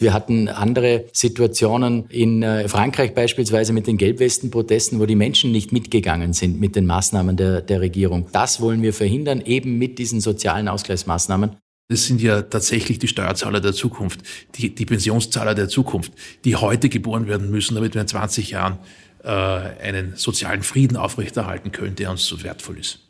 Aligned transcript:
Wir 0.00 0.12
hatten 0.12 0.48
andere 0.48 1.06
Situationen 1.12 2.08
in 2.08 2.44
äh, 2.44 2.68
Frankreich 2.68 3.14
beispielsweise 3.14 3.72
mit 3.72 3.88
den 3.88 3.96
Gelbwesten-Protesten, 3.96 5.00
wo 5.00 5.06
die 5.06 5.16
Menschen 5.16 5.50
nicht 5.50 5.72
mitgegangen 5.72 6.32
sind 6.34 6.60
mit 6.60 6.76
den 6.76 6.86
Maßnahmen 6.86 7.36
der, 7.36 7.62
der 7.62 7.80
Regierung. 7.80 8.28
Das 8.30 8.60
wollen 8.60 8.80
wir 8.82 8.94
verhindern, 8.94 9.40
eben 9.40 9.76
mit 9.76 9.98
diesen 9.98 10.20
sozialen 10.20 10.68
Ausgleichsmaßnahmen. 10.68 11.56
Das 11.88 12.06
sind 12.06 12.22
ja 12.22 12.42
tatsächlich 12.42 13.00
die 13.00 13.08
Steuerzahler 13.08 13.60
der 13.60 13.72
Zukunft, 13.72 14.20
die, 14.54 14.72
die 14.72 14.86
Pensionszahler 14.86 15.56
der 15.56 15.68
Zukunft, 15.68 16.12
die 16.44 16.54
heute 16.54 16.88
geboren 16.88 17.26
werden 17.26 17.50
müssen, 17.50 17.74
damit 17.74 17.94
wir 17.94 18.02
in 18.02 18.08
20 18.08 18.50
Jahren 18.50 18.78
äh, 19.24 19.30
einen 19.30 20.14
sozialen 20.14 20.62
Frieden 20.62 20.96
aufrechterhalten 20.96 21.72
können, 21.72 21.96
der 21.96 22.12
uns 22.12 22.24
so 22.24 22.44
wertvoll 22.44 22.78
ist. 22.78 23.00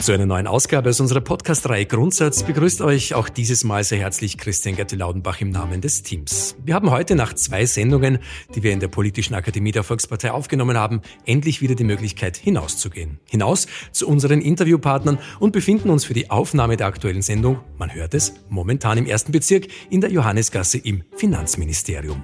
Zu 0.00 0.12
einer 0.12 0.24
neuen 0.24 0.46
Ausgabe 0.46 0.88
aus 0.88 0.98
unserer 0.98 1.20
Podcast-Reihe 1.20 1.84
Grundsatz 1.84 2.42
begrüßt 2.42 2.80
euch 2.80 3.12
auch 3.12 3.28
dieses 3.28 3.64
Mal 3.64 3.84
sehr 3.84 3.98
herzlich 3.98 4.38
Christian 4.38 4.74
Gerti-Laudenbach 4.74 5.42
im 5.42 5.50
Namen 5.50 5.82
des 5.82 6.02
Teams. 6.02 6.56
Wir 6.64 6.72
haben 6.72 6.90
heute 6.90 7.14
nach 7.14 7.34
zwei 7.34 7.66
Sendungen, 7.66 8.18
die 8.54 8.62
wir 8.62 8.72
in 8.72 8.80
der 8.80 8.88
Politischen 8.88 9.34
Akademie 9.34 9.72
der 9.72 9.82
Volkspartei 9.82 10.30
aufgenommen 10.30 10.78
haben, 10.78 11.02
endlich 11.26 11.60
wieder 11.60 11.74
die 11.74 11.84
Möglichkeit 11.84 12.38
hinauszugehen. 12.38 13.20
Hinaus 13.28 13.66
zu 13.92 14.08
unseren 14.08 14.40
Interviewpartnern 14.40 15.18
und 15.38 15.52
befinden 15.52 15.90
uns 15.90 16.06
für 16.06 16.14
die 16.14 16.30
Aufnahme 16.30 16.78
der 16.78 16.86
aktuellen 16.86 17.20
Sendung, 17.20 17.60
man 17.76 17.92
hört 17.92 18.14
es, 18.14 18.32
momentan 18.48 18.96
im 18.96 19.04
ersten 19.04 19.32
Bezirk 19.32 19.66
in 19.90 20.00
der 20.00 20.10
Johannesgasse 20.10 20.78
im 20.78 21.02
Finanzministerium. 21.14 22.22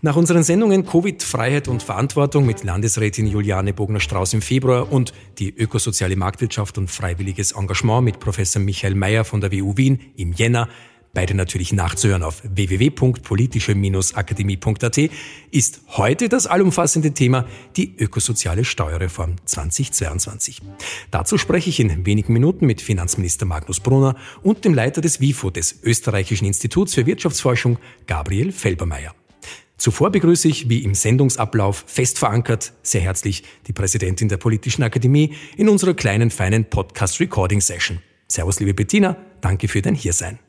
Nach 0.00 0.14
unseren 0.14 0.44
Sendungen 0.44 0.86
Covid, 0.86 1.24
Freiheit 1.24 1.66
und 1.66 1.82
Verantwortung 1.82 2.46
mit 2.46 2.62
Landesrätin 2.62 3.26
Juliane 3.26 3.72
Bogner-Strauß 3.72 4.32
im 4.34 4.42
Februar 4.42 4.92
und 4.92 5.12
die 5.40 5.52
ökosoziale 5.52 6.14
Marktwirtschaft 6.14 6.78
und 6.78 6.88
freiwilliges 6.88 7.50
Engagement 7.50 8.04
mit 8.04 8.20
Professor 8.20 8.62
Michael 8.62 8.94
Mayer 8.94 9.24
von 9.24 9.40
der 9.40 9.50
WU 9.50 9.76
Wien 9.76 9.98
im 10.14 10.32
Jänner, 10.32 10.68
beide 11.14 11.34
natürlich 11.34 11.72
nachzuhören 11.72 12.22
auf 12.22 12.42
www.politische-akademie.at, 12.44 14.98
ist 15.50 15.80
heute 15.88 16.28
das 16.28 16.46
allumfassende 16.46 17.12
Thema 17.12 17.46
die 17.76 17.96
ökosoziale 17.98 18.64
Steuerreform 18.64 19.34
2022. 19.46 20.62
Dazu 21.10 21.38
spreche 21.38 21.70
ich 21.70 21.80
in 21.80 22.06
wenigen 22.06 22.34
Minuten 22.34 22.66
mit 22.66 22.82
Finanzminister 22.82 23.46
Magnus 23.46 23.80
Brunner 23.80 24.14
und 24.44 24.64
dem 24.64 24.74
Leiter 24.74 25.00
des 25.00 25.20
WIFO, 25.20 25.50
des 25.50 25.82
Österreichischen 25.82 26.44
Instituts 26.44 26.94
für 26.94 27.04
Wirtschaftsforschung, 27.04 27.78
Gabriel 28.06 28.52
Felbermeier. 28.52 29.12
Zuvor 29.78 30.10
begrüße 30.10 30.48
ich, 30.48 30.68
wie 30.68 30.82
im 30.82 30.94
Sendungsablauf 30.94 31.84
fest 31.86 32.18
verankert, 32.18 32.72
sehr 32.82 33.00
herzlich 33.00 33.44
die 33.68 33.72
Präsidentin 33.72 34.28
der 34.28 34.36
Politischen 34.36 34.82
Akademie 34.82 35.36
in 35.56 35.68
unserer 35.68 35.94
kleinen, 35.94 36.32
feinen 36.32 36.64
Podcast-Recording-Session. 36.64 38.00
Servus, 38.26 38.58
liebe 38.58 38.74
Bettina, 38.74 39.16
danke 39.40 39.68
für 39.68 39.80
dein 39.80 39.94
Hiersein. 39.94 40.40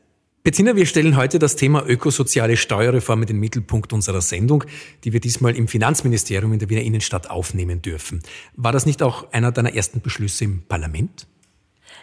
Bettina, 0.42 0.74
wir 0.74 0.84
stellen 0.84 1.16
heute 1.16 1.38
das 1.38 1.54
Thema 1.54 1.86
ökosoziale 1.86 2.56
Steuerreform 2.56 3.20
in 3.20 3.28
den 3.28 3.38
Mittelpunkt 3.38 3.92
unserer 3.92 4.20
Sendung, 4.20 4.64
die 5.04 5.12
wir 5.12 5.20
diesmal 5.20 5.54
im 5.54 5.68
Finanzministerium 5.68 6.52
in 6.52 6.58
der 6.58 6.68
Wiener 6.68 6.82
Innenstadt 6.82 7.30
aufnehmen 7.30 7.82
dürfen. 7.82 8.22
War 8.56 8.72
das 8.72 8.84
nicht 8.84 9.00
auch 9.00 9.32
einer 9.32 9.52
deiner 9.52 9.74
ersten 9.74 10.00
Beschlüsse 10.00 10.42
im 10.42 10.62
Parlament? 10.66 11.28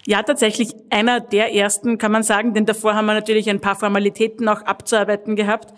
Ja, 0.05 0.23
tatsächlich 0.23 0.69
einer 0.91 1.19
der 1.19 1.53
ersten, 1.53 1.97
kann 1.97 2.13
man 2.13 2.23
sagen, 2.23 2.53
denn 2.53 2.65
davor 2.65 2.95
haben 2.95 3.07
wir 3.07 3.15
natürlich 3.15 3.49
ein 3.49 3.59
paar 3.59 3.75
Formalitäten 3.75 4.47
auch 4.47 4.61
abzuarbeiten 4.61 5.35
gehabt. 5.35 5.73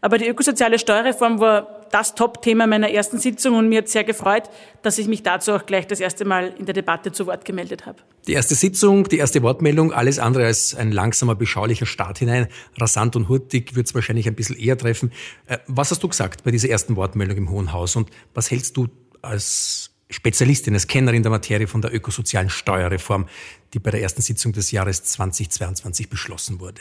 Aber 0.00 0.18
die 0.18 0.28
ökosoziale 0.28 0.78
Steuerreform 0.78 1.40
war 1.40 1.80
das 1.90 2.14
Top-Thema 2.14 2.66
meiner 2.66 2.90
ersten 2.90 3.18
Sitzung 3.18 3.56
und 3.56 3.68
mir 3.68 3.78
hat 3.78 3.88
sehr 3.88 4.04
gefreut, 4.04 4.44
dass 4.82 4.98
ich 4.98 5.08
mich 5.08 5.22
dazu 5.22 5.52
auch 5.52 5.66
gleich 5.66 5.86
das 5.86 6.00
erste 6.00 6.24
Mal 6.24 6.54
in 6.58 6.64
der 6.64 6.74
Debatte 6.74 7.12
zu 7.12 7.26
Wort 7.26 7.44
gemeldet 7.44 7.84
habe. 7.84 7.98
Die 8.26 8.32
erste 8.32 8.54
Sitzung, 8.54 9.08
die 9.08 9.18
erste 9.18 9.42
Wortmeldung, 9.42 9.92
alles 9.92 10.18
andere 10.18 10.46
als 10.46 10.74
ein 10.74 10.92
langsamer, 10.92 11.34
beschaulicher 11.34 11.86
Start 11.86 12.18
hinein. 12.18 12.48
Rasant 12.78 13.16
und 13.16 13.28
hurtig 13.28 13.74
wird 13.74 13.88
es 13.88 13.94
wahrscheinlich 13.94 14.28
ein 14.28 14.34
bisschen 14.34 14.56
eher 14.56 14.78
treffen. 14.78 15.12
Äh, 15.46 15.58
was 15.66 15.90
hast 15.90 16.02
du 16.02 16.08
gesagt 16.08 16.44
bei 16.44 16.50
dieser 16.50 16.68
ersten 16.68 16.96
Wortmeldung 16.96 17.36
im 17.36 17.50
Hohen 17.50 17.72
Haus 17.72 17.96
und 17.96 18.10
was 18.34 18.50
hältst 18.50 18.76
du 18.76 18.88
als 19.22 19.90
Spezialistin, 20.08 20.74
als 20.74 20.86
Kennerin 20.86 21.22
der 21.22 21.30
Materie 21.30 21.66
von 21.66 21.82
der 21.82 21.94
ökosozialen 21.94 22.50
Steuerreform, 22.50 23.26
die 23.74 23.78
bei 23.78 23.90
der 23.90 24.02
ersten 24.02 24.22
Sitzung 24.22 24.52
des 24.52 24.70
Jahres 24.70 25.04
2022 25.04 26.08
beschlossen 26.08 26.60
wurde? 26.60 26.80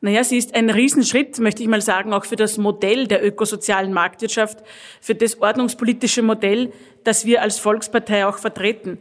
Naja, 0.00 0.22
sie 0.22 0.36
ist 0.38 0.54
ein 0.54 0.70
Riesenschritt, 0.70 1.38
möchte 1.40 1.62
ich 1.62 1.68
mal 1.68 1.80
sagen, 1.80 2.12
auch 2.12 2.24
für 2.24 2.36
das 2.36 2.56
Modell 2.56 3.08
der 3.08 3.24
ökosozialen 3.26 3.92
Marktwirtschaft, 3.92 4.58
für 5.00 5.16
das 5.16 5.40
ordnungspolitische 5.40 6.22
Modell, 6.22 6.72
das 7.02 7.24
wir 7.24 7.42
als 7.42 7.58
Volkspartei 7.58 8.26
auch 8.26 8.38
vertreten. 8.38 8.98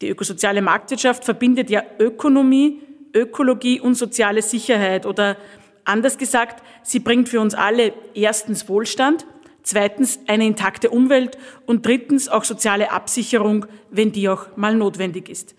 Die 0.00 0.08
ökosoziale 0.08 0.62
Marktwirtschaft 0.62 1.24
verbindet 1.24 1.70
ja 1.70 1.82
Ökonomie, 1.98 2.80
Ökologie 3.12 3.80
und 3.80 3.96
soziale 3.96 4.42
Sicherheit 4.42 5.06
oder 5.06 5.36
anders 5.84 6.18
gesagt, 6.18 6.62
sie 6.84 7.00
bringt 7.00 7.28
für 7.28 7.40
uns 7.40 7.54
alle 7.54 7.92
erstens 8.14 8.68
Wohlstand, 8.68 9.26
zweitens 9.64 10.20
eine 10.28 10.46
intakte 10.46 10.90
Umwelt 10.90 11.36
und 11.66 11.84
drittens 11.84 12.28
auch 12.28 12.44
soziale 12.44 12.92
Absicherung, 12.92 13.66
wenn 13.90 14.12
die 14.12 14.28
auch 14.28 14.56
mal 14.56 14.74
notwendig 14.74 15.28
ist. 15.28 15.56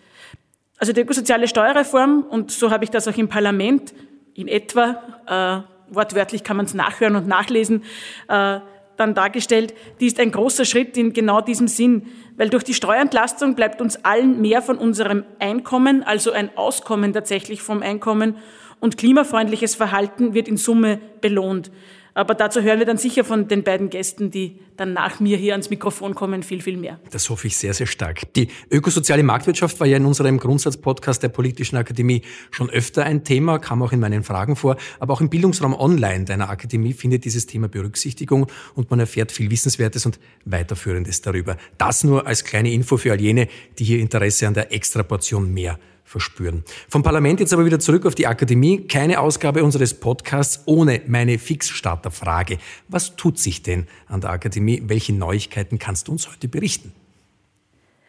Also 0.78 0.94
die 0.94 1.02
ökosoziale 1.02 1.50
Steuerreform, 1.50 2.24
und 2.30 2.52
so 2.52 2.72
habe 2.72 2.86
ich 2.86 2.90
das 2.92 3.10
auch 3.10 3.18
im 3.18 3.28
Parlament 3.28 3.94
in 4.40 4.48
etwa, 4.48 5.02
äh, 5.28 5.94
wortwörtlich 5.94 6.44
kann 6.44 6.58
man 6.58 6.66
es 6.66 6.74
nachhören 6.74 7.16
und 7.16 7.28
nachlesen, 7.28 7.84
äh, 8.28 8.60
dann 8.96 9.14
dargestellt, 9.14 9.74
die 10.00 10.08
ist 10.08 10.20
ein 10.20 10.32
großer 10.32 10.66
Schritt 10.66 10.98
in 10.98 11.14
genau 11.14 11.42
diesem 11.42 11.68
Sinn, 11.68 12.08
weil 12.36 12.50
durch 12.50 12.64
die 12.64 12.74
Steuerentlastung 12.74 13.56
bleibt 13.56 13.82
uns 13.82 14.04
allen 14.04 14.42
mehr 14.42 14.62
von 14.62 14.78
unserem 14.78 15.24
Einkommen, 15.40 16.04
also 16.04 16.32
ein 16.32 16.50
Auskommen 16.58 17.14
tatsächlich 17.14 17.62
vom 17.62 17.82
Einkommen 17.82 18.38
und 18.80 18.98
klimafreundliches 18.98 19.76
Verhalten 19.76 20.34
wird 20.34 20.48
in 20.48 20.58
Summe 20.58 21.00
belohnt. 21.22 21.72
Aber 22.20 22.36
dazu 22.36 22.62
hören 22.62 22.80
wir 22.80 22.86
dann 22.86 22.98
sicher 22.98 23.24
von 23.24 23.48
den 23.48 23.64
beiden 23.64 23.90
Gästen, 23.90 24.30
die 24.30 24.60
dann 24.76 24.92
nach 24.92 25.22
mir 25.22 25.38
hier 25.38 25.54
ans 25.54 25.70
Mikrofon 25.70 26.16
kommen, 26.16 26.44
viel, 26.44 26.62
viel 26.62 26.76
mehr. 26.76 27.00
Das 27.12 27.30
hoffe 27.30 27.48
ich 27.48 27.56
sehr, 27.56 27.74
sehr 27.74 27.88
stark. 27.88 28.34
Die 28.34 28.50
ökosoziale 28.70 29.24
Marktwirtschaft 29.24 29.80
war 29.80 29.88
ja 29.88 29.96
in 29.96 30.06
unserem 30.06 30.38
Grundsatzpodcast 30.38 31.24
der 31.24 31.30
Politischen 31.30 31.78
Akademie 31.78 32.24
schon 32.52 32.70
öfter 32.70 33.06
ein 33.06 33.24
Thema, 33.24 33.58
kam 33.58 33.82
auch 33.82 33.94
in 33.94 34.02
meinen 34.02 34.24
Fragen 34.24 34.58
vor. 34.58 34.76
Aber 35.00 35.14
auch 35.14 35.22
im 35.22 35.30
Bildungsraum 35.30 35.74
online 35.74 36.26
deiner 36.26 36.50
Akademie 36.50 36.92
findet 36.92 37.24
dieses 37.24 37.46
Thema 37.46 37.70
Berücksichtigung 37.70 38.48
und 38.76 38.92
man 38.92 39.00
erfährt 39.00 39.32
viel 39.32 39.50
Wissenswertes 39.50 40.06
und 40.06 40.20
Weiterführendes 40.44 41.22
darüber. 41.22 41.56
Das 41.78 42.04
nur 42.04 42.28
als 42.28 42.44
kleine 42.44 42.74
Info 42.74 42.98
für 42.98 43.14
all 43.14 43.22
jene, 43.22 43.48
die 43.78 43.86
hier 43.86 44.00
Interesse 44.00 44.46
an 44.46 44.56
der 44.56 44.74
Extraportion 44.74 45.54
mehr 45.54 45.80
verspüren. 46.10 46.64
Vom 46.90 47.04
Parlament 47.04 47.40
jetzt 47.40 47.54
aber 47.54 47.66
wieder 47.66 47.80
zurück 47.80 48.08
auf 48.08 48.16
die 48.16 48.26
Akademie. 48.26 48.88
Keine 48.88 49.20
Ausgabe 49.20 49.64
unseres 49.64 49.94
Podcasts 49.94 50.64
ohne 50.66 51.02
meine 51.06 51.38
Fixstarterfrage. 51.38 52.58
Was 52.88 53.16
tut 53.16 53.38
sich 53.38 53.62
denn 53.62 53.86
an 54.08 54.20
der 54.20 54.32
Akademie? 54.32 54.82
Welche 54.88 55.14
Neuigkeiten 55.14 55.78
kannst 55.78 56.08
du 56.08 56.14
uns 56.14 56.28
heute 56.28 56.48
berichten? 56.48 56.94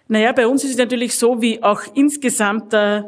Naja, 0.08 0.32
bei 0.32 0.46
uns 0.46 0.64
ist 0.64 0.70
es 0.70 0.76
natürlich 0.78 1.16
so, 1.16 1.42
wie 1.42 1.62
auch 1.62 1.82
insgesamt 1.94 2.72
äh, 2.72 3.02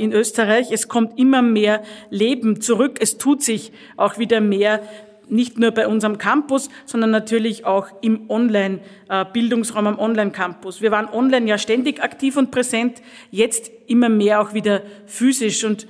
in 0.00 0.12
Österreich. 0.12 0.70
Es 0.70 0.86
kommt 0.86 1.18
immer 1.18 1.42
mehr 1.42 1.82
Leben 2.10 2.60
zurück. 2.60 2.98
Es 3.00 3.18
tut 3.18 3.42
sich 3.42 3.72
auch 3.96 4.16
wieder 4.16 4.40
mehr 4.40 4.80
nicht 5.28 5.58
nur 5.58 5.70
bei 5.70 5.88
unserem 5.88 6.18
Campus, 6.18 6.68
sondern 6.86 7.10
natürlich 7.10 7.64
auch 7.64 7.88
im 8.00 8.30
Online-Bildungsraum, 8.30 9.86
am 9.86 9.98
Online-Campus. 9.98 10.82
Wir 10.82 10.90
waren 10.90 11.08
online 11.08 11.46
ja 11.48 11.58
ständig 11.58 12.02
aktiv 12.02 12.36
und 12.36 12.50
präsent, 12.50 13.02
jetzt 13.30 13.70
immer 13.86 14.08
mehr 14.08 14.40
auch 14.40 14.54
wieder 14.54 14.82
physisch 15.06 15.64
und 15.64 15.86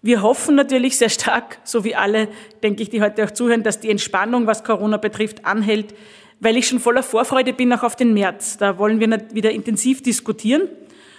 wir 0.00 0.22
hoffen 0.22 0.54
natürlich 0.54 0.96
sehr 0.96 1.08
stark, 1.08 1.58
so 1.64 1.82
wie 1.82 1.96
alle, 1.96 2.28
denke 2.62 2.82
ich, 2.82 2.90
die 2.90 3.02
heute 3.02 3.24
auch 3.24 3.32
zuhören, 3.32 3.64
dass 3.64 3.80
die 3.80 3.90
Entspannung, 3.90 4.46
was 4.46 4.62
Corona 4.62 4.96
betrifft, 4.96 5.44
anhält, 5.44 5.92
weil 6.40 6.56
ich 6.56 6.68
schon 6.68 6.78
voller 6.78 7.02
Vorfreude 7.02 7.52
bin 7.52 7.72
auch 7.72 7.82
auf 7.82 7.96
den 7.96 8.14
März. 8.14 8.58
Da 8.58 8.78
wollen 8.78 9.00
wir 9.00 9.34
wieder 9.34 9.50
intensiv 9.50 10.02
diskutieren. 10.02 10.68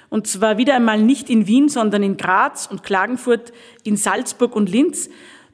Und 0.10 0.28
zwar 0.28 0.58
wieder 0.58 0.76
einmal 0.76 1.02
nicht 1.02 1.30
in 1.30 1.46
Wien, 1.46 1.70
sondern 1.70 2.04
in 2.04 2.18
Graz 2.18 2.68
und 2.68 2.84
Klagenfurt, 2.84 3.52
in 3.84 3.96
Salzburg 3.96 4.56
und 4.56 4.70
Linz. 4.70 5.10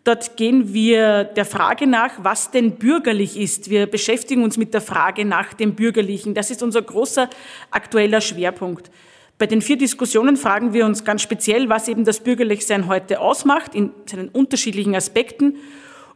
Dort 0.06 0.38
gehen 0.38 0.72
wir 0.72 1.24
der 1.24 1.46
Frage 1.46 1.88
nach, 1.88 2.12
was 2.20 2.52
denn 2.52 2.74
bürgerlich 2.74 3.40
ist. 3.40 3.72
Wir 3.72 3.88
beschäftigen 3.88 4.44
uns 4.44 4.56
mit 4.56 4.72
der 4.76 4.82
Frage 4.82 5.26
nach 5.26 5.54
dem 5.54 5.74
Bürgerlichen. 5.74 6.36
Das 6.36 6.52
ist 6.52 6.62
unser 6.62 6.84
großer 6.84 7.28
aktueller 7.72 8.22
Schwerpunkt. 8.22 8.92
Bei 9.40 9.48
den 9.48 9.64
vier 9.64 9.80
Diskussionen 9.80 10.38
fragen 10.38 10.74
wir 10.74 10.86
uns 10.86 11.04
ganz 11.04 11.24
speziell, 11.24 11.70
was 11.70 11.88
eben 11.88 12.06
das 12.06 12.20
Bürgerlichsein 12.20 12.88
heute 12.88 13.20
ausmacht, 13.20 13.74
in 13.74 13.94
seinen 14.06 14.30
unterschiedlichen 14.30 14.94
Aspekten 14.96 15.56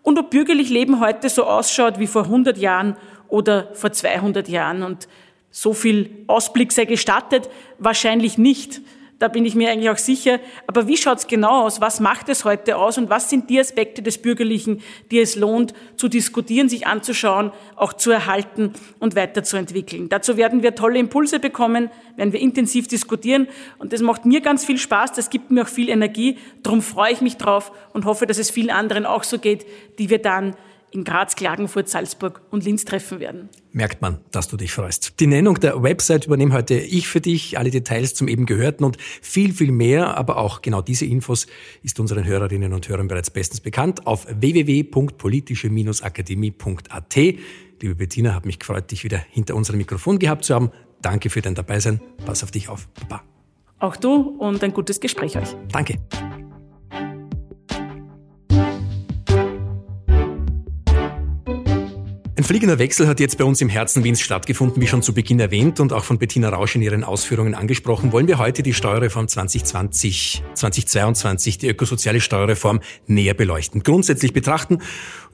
und 0.03 0.19
ob 0.19 0.30
bürgerlich 0.30 0.69
Leben 0.69 1.00
heute 1.00 1.27
so 1.27 1.45
ausschaut 1.45 1.97
wie 1.97 2.06
vor 2.06 2.25
100 2.25 2.59
Jahren 2.59 2.95
oder 3.27 3.74
vor 3.74 3.92
200 3.92 4.47
Jahren. 4.50 4.83
Und 4.83 5.07
so 5.50 5.74
viel 5.74 6.12
Ausblick 6.27 6.71
sei 6.71 6.85
gestattet, 6.85 7.50
wahrscheinlich 7.80 8.38
nicht. 8.38 8.81
Da 9.19 9.27
bin 9.27 9.44
ich 9.45 9.54
mir 9.54 9.69
eigentlich 9.69 9.89
auch 9.89 9.98
sicher. 9.98 10.39
Aber 10.66 10.88
wie 10.88 10.95
schaut 10.95 11.19
es 11.19 11.27
genau 11.27 11.66
aus? 11.66 11.81
Was 11.81 12.00
macht 12.00 12.30
es 12.30 12.45
heute 12.45 12.77
aus? 12.77 12.98
Und 12.98 13.10
was 13.10 13.30
sind 13.30 13.50
die 13.50 13.60
Aspekte 13.60 14.01
des 14.01 14.18
Bürgerlichen, 14.18 14.81
die 15.12 15.19
es 15.19 15.36
lohnt 15.36 15.74
zu 15.98 16.07
diskutieren, 16.07 16.69
sich 16.69 16.88
anzuschauen, 16.88 17.51
auch 17.75 17.92
zu 17.92 18.12
erhalten 18.12 18.71
und 19.00 19.18
weiterzuentwickeln? 19.18 20.07
Dazu 20.07 20.38
werden 20.38 20.63
wir 20.63 20.74
tolle 20.74 21.00
Impulse 21.00 21.39
bekommen, 21.39 21.92
werden 22.16 22.31
wir 22.31 22.39
intensiv 22.39 22.88
diskutieren. 22.88 23.50
Und 23.77 23.92
das 23.92 24.01
macht 24.01 24.25
mir 24.25 24.39
ganz 24.39 24.63
viel 24.63 24.77
Spaß. 24.77 25.12
Das 25.12 25.30
gibt 25.30 25.51
mir 25.51 25.63
auch 25.63 25.68
viel 25.68 25.89
Energie. 25.89 26.38
Darum 26.63 26.81
freue 26.81 27.12
ich 27.12 27.19
mich 27.19 27.36
drauf 27.36 27.74
und 27.92 28.06
hoffe, 28.06 28.25
dass 28.25 28.38
es 28.38 28.50
vielen 28.50 28.71
anderen 28.71 29.06
auch 29.06 29.25
so 29.25 29.38
geht, 29.38 29.66
die 30.00 30.10
wir 30.10 30.19
dann 30.19 30.56
in 30.91 31.03
Graz, 31.03 31.36
Klagenfurt, 31.36 31.89
Salzburg 31.89 32.41
und 32.51 32.63
Linz 32.65 32.86
treffen 32.86 33.19
werden. 33.19 33.50
Merkt 33.71 34.01
man, 34.01 34.19
dass 34.31 34.47
du 34.47 34.57
dich 34.57 34.71
freust. 34.71 35.19
Die 35.19 35.27
Nennung 35.27 35.59
der 35.59 35.83
Website 35.83 36.25
übernehme 36.25 36.53
heute 36.53 36.74
ich 36.75 37.07
für 37.07 37.21
dich. 37.21 37.59
Alle 37.59 37.69
Details 37.69 38.15
zum 38.15 38.27
eben 38.27 38.45
Gehörten 38.45 38.83
und 38.83 38.97
viel, 39.00 39.53
viel 39.53 39.71
mehr, 39.71 40.18
aber 40.18 40.38
auch 40.38 40.62
genau 40.62 40.81
diese 40.81 41.06
Infos 41.06 41.47
ist 41.83 42.00
unseren 42.00 42.25
Hörerinnen 42.25 42.74
und 42.74 42.89
Hörern 42.89 43.07
bereits 43.07 43.30
bestens 43.30 43.62
bekannt 43.62 44.07
auf 44.07 44.25
www.politische-akademie.at. 44.30 47.15
Liebe 47.81 47.95
Bettina, 47.95 48.35
hat 48.35 48.45
mich 48.45 48.59
gefreut, 48.59 48.92
dich 48.92 49.03
wieder 49.03 49.19
hinter 49.30 49.56
unserem 49.56 49.77
Mikrofon 49.77 50.19
gehabt 50.19 50.45
zu 50.45 50.56
haben. 50.56 50.71
Danke 51.01 51.30
für 51.30 51.42
dein 51.42 51.56
Dabeisein. 51.56 52.01
Pass 52.25 52.44
auf 52.44 52.51
dich 52.51 52.68
auf. 52.68 52.89
Baba. 53.07 53.24
Auch 53.80 53.95
du 53.95 54.35
und 54.39 54.62
ein 54.63 54.74
gutes 54.74 55.00
Gespräch 55.00 55.38
euch. 55.38 55.56
Danke. 55.71 55.95
Ein 62.39 62.45
fliegender 62.45 62.80
Wechsel 62.80 63.06
hat 63.06 63.19
jetzt 63.19 63.38
bei 63.38 63.44
uns 63.44 63.59
im 63.59 63.68
Herzen 63.68 64.06
Wiens 64.06 64.21
stattgefunden, 64.21 64.81
wie 64.81 64.88
schon 64.88 65.01
zu 65.01 65.13
Beginn 65.13 65.41
erwähnt 65.41 65.81
und 65.81 65.91
auch 65.91 66.06
von 66.06 66.19
Bettina 66.19 66.47
Rausch 66.47 66.74
in 66.74 66.81
ihren 66.81 67.03
Ausführungen 67.03 67.53
angesprochen, 67.53 68.13
wollen 68.13 68.30
wir 68.30 68.38
heute 68.38 68.63
die 68.63 68.74
Steuerreform 68.74 69.27
2020, 69.27 70.41
2022, 70.53 71.57
die 71.57 71.68
ökosoziale 71.68 72.21
Steuerreform 72.21 72.80
näher 73.07 73.33
beleuchten, 73.33 73.83
grundsätzlich 73.83 74.31
betrachten 74.31 74.77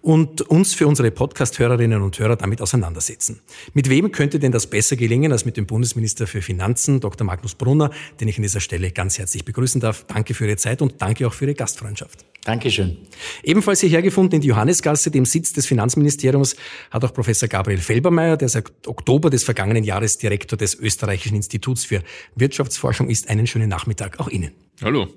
und 0.01 0.41
uns 0.41 0.73
für 0.73 0.87
unsere 0.87 1.11
Podcast-Hörerinnen 1.11 2.01
und 2.01 2.17
Hörer 2.17 2.37
damit 2.37 2.59
auseinandersetzen. 2.59 3.39
Mit 3.75 3.87
wem 3.87 4.11
könnte 4.11 4.39
denn 4.39 4.51
das 4.51 4.65
besser 4.65 4.95
gelingen 4.95 5.31
als 5.31 5.45
mit 5.45 5.57
dem 5.57 5.67
Bundesminister 5.67 6.25
für 6.25 6.41
Finanzen, 6.41 7.01
Dr. 7.01 7.23
Magnus 7.23 7.53
Brunner, 7.53 7.91
den 8.19 8.29
ich 8.29 8.37
an 8.37 8.41
dieser 8.41 8.61
Stelle 8.61 8.89
ganz 8.89 9.19
herzlich 9.19 9.45
begrüßen 9.45 9.79
darf. 9.79 10.05
Danke 10.07 10.33
für 10.33 10.47
Ihre 10.47 10.57
Zeit 10.57 10.81
und 10.81 10.95
danke 11.03 11.27
auch 11.27 11.33
für 11.33 11.45
Ihre 11.45 11.53
Gastfreundschaft. 11.53 12.25
Dankeschön. 12.45 12.97
Ebenfalls 13.43 13.81
hierher 13.81 14.03
gefunden 14.03 14.35
in 14.35 14.41
die 14.41 14.49
Johannesgasse, 14.49 15.09
dem 15.09 15.25
Sitz 15.25 15.51
des 15.53 15.65
Finanzministeriums, 15.65 16.55
hat 16.91 17.03
auch 17.03 17.11
Professor 17.11 17.49
Gabriel 17.49 17.79
Felbermeier, 17.79 18.37
der 18.37 18.49
seit 18.49 18.71
Oktober 18.85 19.31
des 19.31 19.43
vergangenen 19.43 19.83
Jahres 19.83 20.19
Direktor 20.19 20.55
des 20.55 20.75
Österreichischen 20.75 21.35
Instituts 21.35 21.85
für 21.85 22.03
Wirtschaftsforschung 22.35 23.09
ist. 23.09 23.29
Einen 23.29 23.47
schönen 23.47 23.67
Nachmittag 23.67 24.19
auch 24.19 24.29
Ihnen. 24.29 24.51
Hallo. 24.83 25.07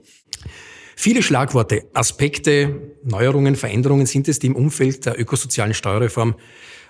Viele 0.96 1.22
Schlagworte, 1.22 1.84
Aspekte, 1.92 2.94
Neuerungen, 3.04 3.56
Veränderungen 3.56 4.06
sind 4.06 4.26
es, 4.26 4.38
die 4.38 4.46
im 4.46 4.56
Umfeld 4.56 5.04
der 5.04 5.20
ökosozialen 5.20 5.74
Steuerreform 5.74 6.34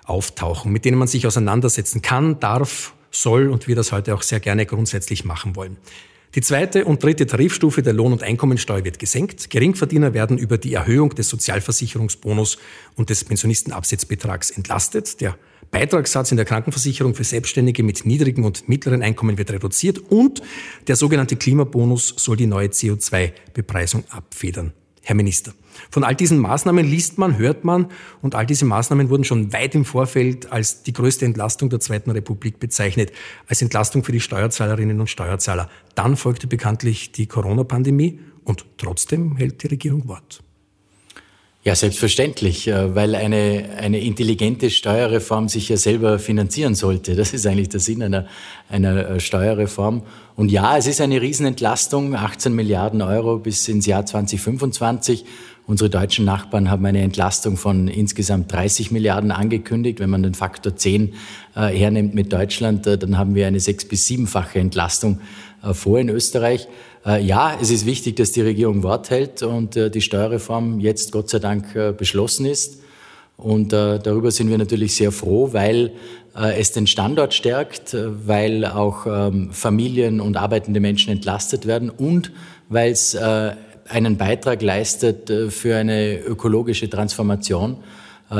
auftauchen, 0.05 0.70
mit 0.70 0.85
denen 0.85 0.99
man 0.99 1.08
sich 1.08 1.26
auseinandersetzen 1.26 2.00
kann, 2.00 2.38
darf, 2.38 2.94
soll 3.11 3.49
und 3.49 3.67
wir 3.67 3.75
das 3.75 3.90
heute 3.90 4.14
auch 4.14 4.23
sehr 4.23 4.38
gerne 4.38 4.67
grundsätzlich 4.67 5.25
machen 5.25 5.56
wollen. 5.56 5.79
Die 6.34 6.42
zweite 6.42 6.84
und 6.84 7.02
dritte 7.02 7.26
Tarifstufe 7.26 7.82
der 7.82 7.94
Lohn- 7.94 8.12
und 8.12 8.22
Einkommensteuer 8.22 8.84
wird 8.84 8.98
gesenkt. 8.98 9.48
Geringverdiener 9.48 10.12
werden 10.12 10.36
über 10.36 10.58
die 10.58 10.75
Erhöhung 10.75 11.14
des 11.14 11.28
Sozialversicherungsbonus 11.30 12.58
und 12.96 13.08
des 13.08 13.25
Pensionistenabsetzbetrags 13.25 14.50
entlastet. 14.50 15.22
Der 15.22 15.38
Beitragssatz 15.70 16.30
in 16.30 16.36
der 16.36 16.46
Krankenversicherung 16.46 17.14
für 17.14 17.25
Selbstständige 17.25 17.82
mit 17.82 18.04
niedrigen 18.04 18.44
und 18.44 18.69
mittleren 18.69 19.02
Einkommen 19.02 19.38
wird 19.38 19.50
reduziert 19.50 19.98
und 20.10 20.42
der 20.86 20.96
sogenannte 20.96 21.36
Klimabonus 21.36 22.14
soll 22.16 22.36
die 22.36 22.46
neue 22.46 22.69
CO2-Bepreisung 22.69 24.04
abfedern. 24.10 24.72
Herr 25.02 25.14
Minister, 25.14 25.54
von 25.90 26.04
all 26.04 26.14
diesen 26.14 26.38
Maßnahmen 26.38 26.84
liest 26.84 27.19
man, 27.19 27.38
hört 27.38 27.64
man 27.64 27.86
und 28.22 28.34
all 28.34 28.46
diese 28.46 28.64
Maßnahmen 28.64 29.10
wurden 29.10 29.25
schon 29.25 29.52
weit 29.52 29.75
im 29.75 29.84
Vorfeld 29.84 30.50
als 30.52 30.82
die 30.82 30.92
größte 30.92 31.25
Entlastung 31.25 31.70
der 31.70 31.80
Zweiten 31.80 32.10
Republik 32.10 32.58
bezeichnet, 32.58 33.12
als 33.46 33.62
Entlastung 33.62 34.04
für 34.04 34.12
die 34.12 34.20
Steuerzahlerinnen 34.20 35.00
und 35.00 35.08
Steuerzahler. 35.08 35.69
Dann 35.94 36.16
folgte 36.16 36.46
bekanntlich 36.46 37.12
die 37.12 37.26
Corona-Pandemie 37.26 38.20
und 38.44 38.64
trotzdem 38.78 39.36
hält 39.36 39.62
die 39.62 39.69
Regierung 39.69 40.08
Wort. 40.08 40.42
Ja, 41.68 41.74
selbstverständlich, 41.74 42.66
äh, 42.68 42.94
weil 42.94 43.14
eine, 43.14 43.68
eine 43.76 44.00
intelligente 44.00 44.70
Steuerreform 44.70 45.50
sich 45.50 45.68
ja 45.68 45.76
selber 45.76 46.18
finanzieren 46.18 46.74
sollte. 46.74 47.14
Das 47.14 47.34
ist 47.34 47.46
eigentlich 47.46 47.68
der 47.68 47.80
Sinn 47.80 48.02
einer, 48.02 48.24
einer 48.70 49.10
äh, 49.10 49.20
Steuerreform. 49.20 50.00
Und 50.34 50.50
ja, 50.50 50.78
es 50.78 50.86
ist 50.86 51.02
eine 51.02 51.20
Riesenentlastung, 51.20 52.14
18 52.14 52.54
Milliarden 52.54 53.02
Euro 53.02 53.36
bis 53.36 53.68
ins 53.68 53.84
Jahr 53.84 54.06
2025. 54.06 55.26
Unsere 55.66 55.90
deutschen 55.90 56.24
Nachbarn 56.24 56.70
haben 56.70 56.86
eine 56.86 57.02
Entlastung 57.02 57.58
von 57.58 57.86
insgesamt 57.86 58.50
30 58.50 58.90
Milliarden 58.90 59.30
angekündigt. 59.30 60.00
Wenn 60.00 60.08
man 60.08 60.22
den 60.22 60.32
Faktor 60.32 60.74
10 60.74 61.12
äh, 61.54 61.66
hernimmt 61.66 62.14
mit 62.14 62.32
Deutschland, 62.32 62.86
dann 62.86 63.18
haben 63.18 63.34
wir 63.34 63.46
eine 63.46 63.60
sechs- 63.60 63.84
bis 63.84 64.06
siebenfache 64.06 64.58
Entlastung 64.58 65.20
vor 65.72 65.98
in 65.98 66.08
Österreich. 66.08 66.66
Äh, 67.06 67.22
ja, 67.24 67.56
es 67.60 67.70
ist 67.70 67.86
wichtig, 67.86 68.16
dass 68.16 68.32
die 68.32 68.40
Regierung 68.40 68.82
Wort 68.82 69.10
hält 69.10 69.42
und 69.42 69.76
äh, 69.76 69.90
die 69.90 70.00
Steuerreform 70.00 70.80
jetzt 70.80 71.12
Gott 71.12 71.30
sei 71.30 71.38
Dank 71.38 71.74
äh, 71.74 71.92
beschlossen 71.92 72.46
ist. 72.46 72.80
Und 73.36 73.72
darüber 73.72 74.32
sind 74.32 74.50
wir 74.50 74.58
natürlich 74.58 74.96
sehr 74.96 75.12
froh, 75.12 75.50
weil 75.52 75.92
es 76.34 76.72
den 76.72 76.88
Standort 76.88 77.34
stärkt, 77.34 77.96
weil 78.26 78.64
auch 78.64 79.06
ähm, 79.06 79.52
Familien 79.52 80.20
und 80.20 80.36
arbeitende 80.36 80.80
Menschen 80.80 81.12
entlastet 81.12 81.64
werden 81.64 81.88
und 81.88 82.32
weil 82.68 82.90
es 82.90 83.16
einen 83.16 84.16
Beitrag 84.16 84.60
leistet 84.60 85.30
für 85.50 85.76
eine 85.76 86.18
ökologische 86.18 86.90
Transformation, 86.90 87.76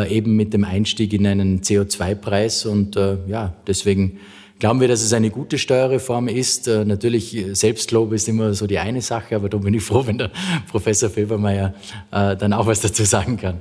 eben 0.09 0.35
mit 0.35 0.53
dem 0.53 0.65
Einstieg 0.65 1.13
in 1.13 1.29
einen 1.29 1.61
CO2-Preis. 1.61 2.67
Und 2.67 2.97
ja, 3.29 3.55
deswegen 3.69 4.19
Glauben 4.59 4.81
wir, 4.81 4.89
dass 4.89 5.03
es 5.03 5.13
eine 5.13 5.31
gute 5.31 5.57
Steuerreform 5.57 6.27
ist? 6.27 6.67
Äh, 6.67 6.85
natürlich, 6.85 7.37
äh, 7.37 7.55
Selbstlob 7.55 8.13
ist 8.13 8.29
immer 8.29 8.55
so 8.55 8.67
die 8.67 8.79
eine 8.79 9.03
Sache, 9.03 9.37
aber 9.37 9.49
da 9.49 9.59
bin 9.59 9.73
ich 9.75 9.83
froh, 9.83 10.05
wenn 10.07 10.19
der 10.19 10.31
Professor 10.71 11.09
Felbermeier 11.09 11.75
äh, 12.11 12.37
dann 12.37 12.53
auch 12.53 12.67
was 12.67 12.81
dazu 12.81 13.05
sagen 13.05 13.37
kann. 13.37 13.61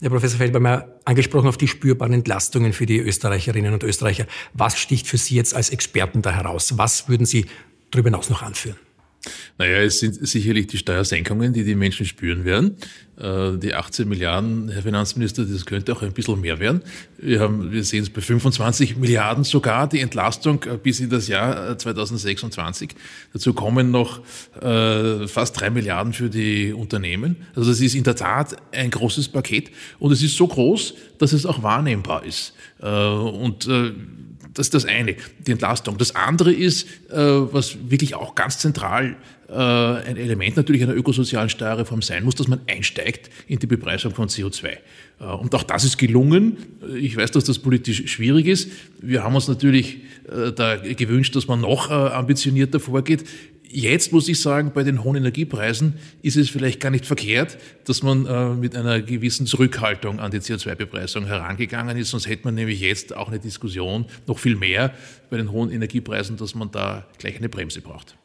Herr 0.00 0.10
Professor 0.10 0.38
Felbermeier, 0.38 0.88
angesprochen 1.04 1.48
auf 1.48 1.56
die 1.56 1.68
spürbaren 1.68 2.12
Entlastungen 2.12 2.72
für 2.72 2.86
die 2.86 2.98
Österreicherinnen 2.98 3.72
und 3.72 3.82
Österreicher. 3.82 4.26
Was 4.52 4.78
sticht 4.78 5.06
für 5.06 5.16
Sie 5.16 5.36
jetzt 5.36 5.54
als 5.54 5.70
Experten 5.70 6.22
da 6.22 6.32
heraus? 6.32 6.76
Was 6.76 7.08
würden 7.08 7.24
Sie 7.24 7.46
darüber 7.90 8.08
hinaus 8.08 8.28
noch 8.28 8.42
anführen? 8.42 8.76
Naja, 9.58 9.78
es 9.78 10.00
sind 10.00 10.14
sicherlich 10.26 10.66
die 10.66 10.76
Steuersenkungen, 10.76 11.52
die 11.52 11.64
die 11.64 11.74
Menschen 11.74 12.04
spüren 12.04 12.44
werden. 12.44 12.76
Äh, 13.18 13.56
die 13.56 13.72
18 13.72 14.06
Milliarden, 14.06 14.68
Herr 14.68 14.82
Finanzminister, 14.82 15.46
das 15.46 15.64
könnte 15.64 15.94
auch 15.94 16.02
ein 16.02 16.12
bisschen 16.12 16.38
mehr 16.42 16.58
werden. 16.58 16.82
Wir, 17.16 17.40
haben, 17.40 17.72
wir 17.72 17.82
sehen 17.82 18.02
es 18.02 18.10
bei 18.10 18.20
25 18.20 18.96
Milliarden 18.96 19.44
sogar, 19.44 19.88
die 19.88 20.00
Entlastung 20.00 20.62
äh, 20.64 20.76
bis 20.76 21.00
in 21.00 21.08
das 21.08 21.26
Jahr 21.26 21.78
2026. 21.78 22.90
Äh, 22.90 22.94
Dazu 23.32 23.54
kommen 23.54 23.90
noch 23.90 24.20
fast 25.26 25.60
drei 25.60 25.70
Milliarden 25.70 26.12
für 26.12 26.30
die 26.30 26.72
Unternehmen. 26.72 27.36
Also 27.54 27.70
das 27.70 27.80
ist 27.80 27.94
in 27.94 28.04
der 28.04 28.16
Tat 28.16 28.56
ein 28.72 28.90
großes 28.90 29.28
Paket 29.28 29.70
und 29.98 30.12
es 30.12 30.22
ist 30.22 30.36
so 30.36 30.46
groß, 30.46 30.94
dass 31.18 31.32
es 31.32 31.46
auch 31.46 31.62
wahrnehmbar 31.62 32.24
ist. 32.24 32.54
Und 32.80 33.68
das 34.56 34.68
ist 34.68 34.74
das 34.74 34.84
eine, 34.86 35.16
die 35.38 35.52
Entlastung. 35.52 35.98
Das 35.98 36.14
andere 36.14 36.52
ist, 36.52 36.86
äh, 37.10 37.16
was 37.16 37.76
wirklich 37.90 38.14
auch 38.14 38.34
ganz 38.34 38.58
zentral 38.58 39.16
äh, 39.48 39.52
ein 39.52 40.16
Element 40.16 40.56
natürlich 40.56 40.82
einer 40.82 40.94
ökosozialen 40.94 41.50
Steuerreform 41.50 42.02
sein 42.02 42.24
muss, 42.24 42.34
dass 42.34 42.48
man 42.48 42.60
einsteigt 42.66 43.30
in 43.46 43.58
die 43.58 43.66
Bepreisung 43.66 44.14
von 44.14 44.28
CO2. 44.28 44.66
Äh, 44.66 45.24
und 45.24 45.54
auch 45.54 45.62
das 45.62 45.84
ist 45.84 45.98
gelungen. 45.98 46.56
Ich 46.98 47.16
weiß, 47.16 47.30
dass 47.32 47.44
das 47.44 47.58
politisch 47.58 48.10
schwierig 48.10 48.46
ist. 48.46 48.70
Wir 49.00 49.22
haben 49.22 49.34
uns 49.34 49.46
natürlich 49.46 49.98
da 50.56 50.76
gewünscht, 50.76 51.36
dass 51.36 51.46
man 51.46 51.60
noch 51.60 51.88
ambitionierter 51.88 52.80
vorgeht. 52.80 53.24
Jetzt 53.78 54.10
muss 54.10 54.26
ich 54.26 54.40
sagen, 54.40 54.70
bei 54.72 54.84
den 54.84 55.04
hohen 55.04 55.16
Energiepreisen 55.16 55.98
ist 56.22 56.38
es 56.38 56.48
vielleicht 56.48 56.80
gar 56.80 56.88
nicht 56.88 57.04
verkehrt, 57.04 57.58
dass 57.84 58.02
man 58.02 58.24
äh, 58.24 58.54
mit 58.54 58.74
einer 58.74 59.02
gewissen 59.02 59.44
Zurückhaltung 59.44 60.18
an 60.18 60.30
die 60.30 60.38
CO2-Bepreisung 60.38 61.26
herangegangen 61.26 61.94
ist. 61.98 62.08
Sonst 62.08 62.26
hätte 62.26 62.44
man 62.44 62.54
nämlich 62.54 62.80
jetzt 62.80 63.14
auch 63.14 63.28
eine 63.28 63.38
Diskussion, 63.38 64.06
noch 64.26 64.38
viel 64.38 64.56
mehr 64.56 64.94
bei 65.28 65.36
den 65.36 65.52
hohen 65.52 65.70
Energiepreisen, 65.70 66.38
dass 66.38 66.54
man 66.54 66.70
da 66.70 67.04
gleich 67.18 67.36
eine 67.36 67.50
Bremse 67.50 67.82
braucht. 67.82 68.16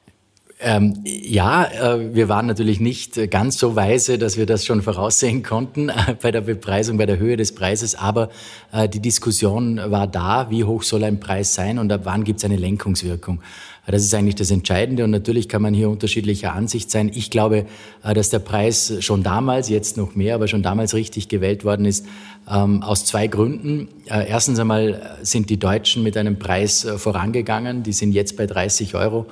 Ähm, 0.63 0.99
ja, 1.03 1.65
äh, 1.65 2.13
wir 2.13 2.29
waren 2.29 2.45
natürlich 2.45 2.79
nicht 2.79 3.31
ganz 3.31 3.57
so 3.57 3.75
weise, 3.75 4.19
dass 4.19 4.37
wir 4.37 4.45
das 4.45 4.63
schon 4.63 4.83
voraussehen 4.83 5.41
konnten 5.41 5.89
äh, 5.89 6.15
bei 6.21 6.31
der 6.31 6.41
Bepreisung, 6.41 6.97
bei 6.97 7.07
der 7.07 7.17
Höhe 7.17 7.35
des 7.35 7.55
Preises. 7.55 7.95
Aber 7.95 8.29
äh, 8.71 8.87
die 8.87 9.01
Diskussion 9.01 9.81
war 9.83 10.05
da, 10.05 10.51
wie 10.51 10.63
hoch 10.63 10.83
soll 10.83 11.03
ein 11.03 11.19
Preis 11.19 11.55
sein 11.55 11.79
und 11.79 11.91
ab 11.91 12.01
wann 12.03 12.23
gibt 12.23 12.37
es 12.37 12.45
eine 12.45 12.57
Lenkungswirkung. 12.57 13.41
Das 13.87 14.03
ist 14.03 14.13
eigentlich 14.13 14.35
das 14.35 14.51
Entscheidende 14.51 15.03
und 15.03 15.09
natürlich 15.09 15.49
kann 15.49 15.63
man 15.63 15.73
hier 15.73 15.89
unterschiedlicher 15.89 16.53
Ansicht 16.53 16.91
sein. 16.91 17.11
Ich 17.13 17.31
glaube, 17.31 17.65
äh, 18.03 18.13
dass 18.13 18.29
der 18.29 18.39
Preis 18.39 18.93
schon 18.99 19.23
damals, 19.23 19.69
jetzt 19.69 19.97
noch 19.97 20.13
mehr, 20.13 20.35
aber 20.35 20.47
schon 20.47 20.61
damals 20.61 20.93
richtig 20.93 21.29
gewählt 21.29 21.65
worden 21.65 21.85
ist, 21.85 22.05
ähm, 22.49 22.83
aus 22.83 23.05
zwei 23.05 23.25
Gründen. 23.25 23.87
Äh, 24.05 24.29
erstens 24.29 24.59
einmal 24.59 25.17
sind 25.23 25.49
die 25.49 25.57
Deutschen 25.57 26.03
mit 26.03 26.15
einem 26.15 26.37
Preis 26.37 26.87
vorangegangen, 26.97 27.81
die 27.81 27.93
sind 27.93 28.11
jetzt 28.11 28.37
bei 28.37 28.45
30 28.45 28.95
Euro. 28.95 29.25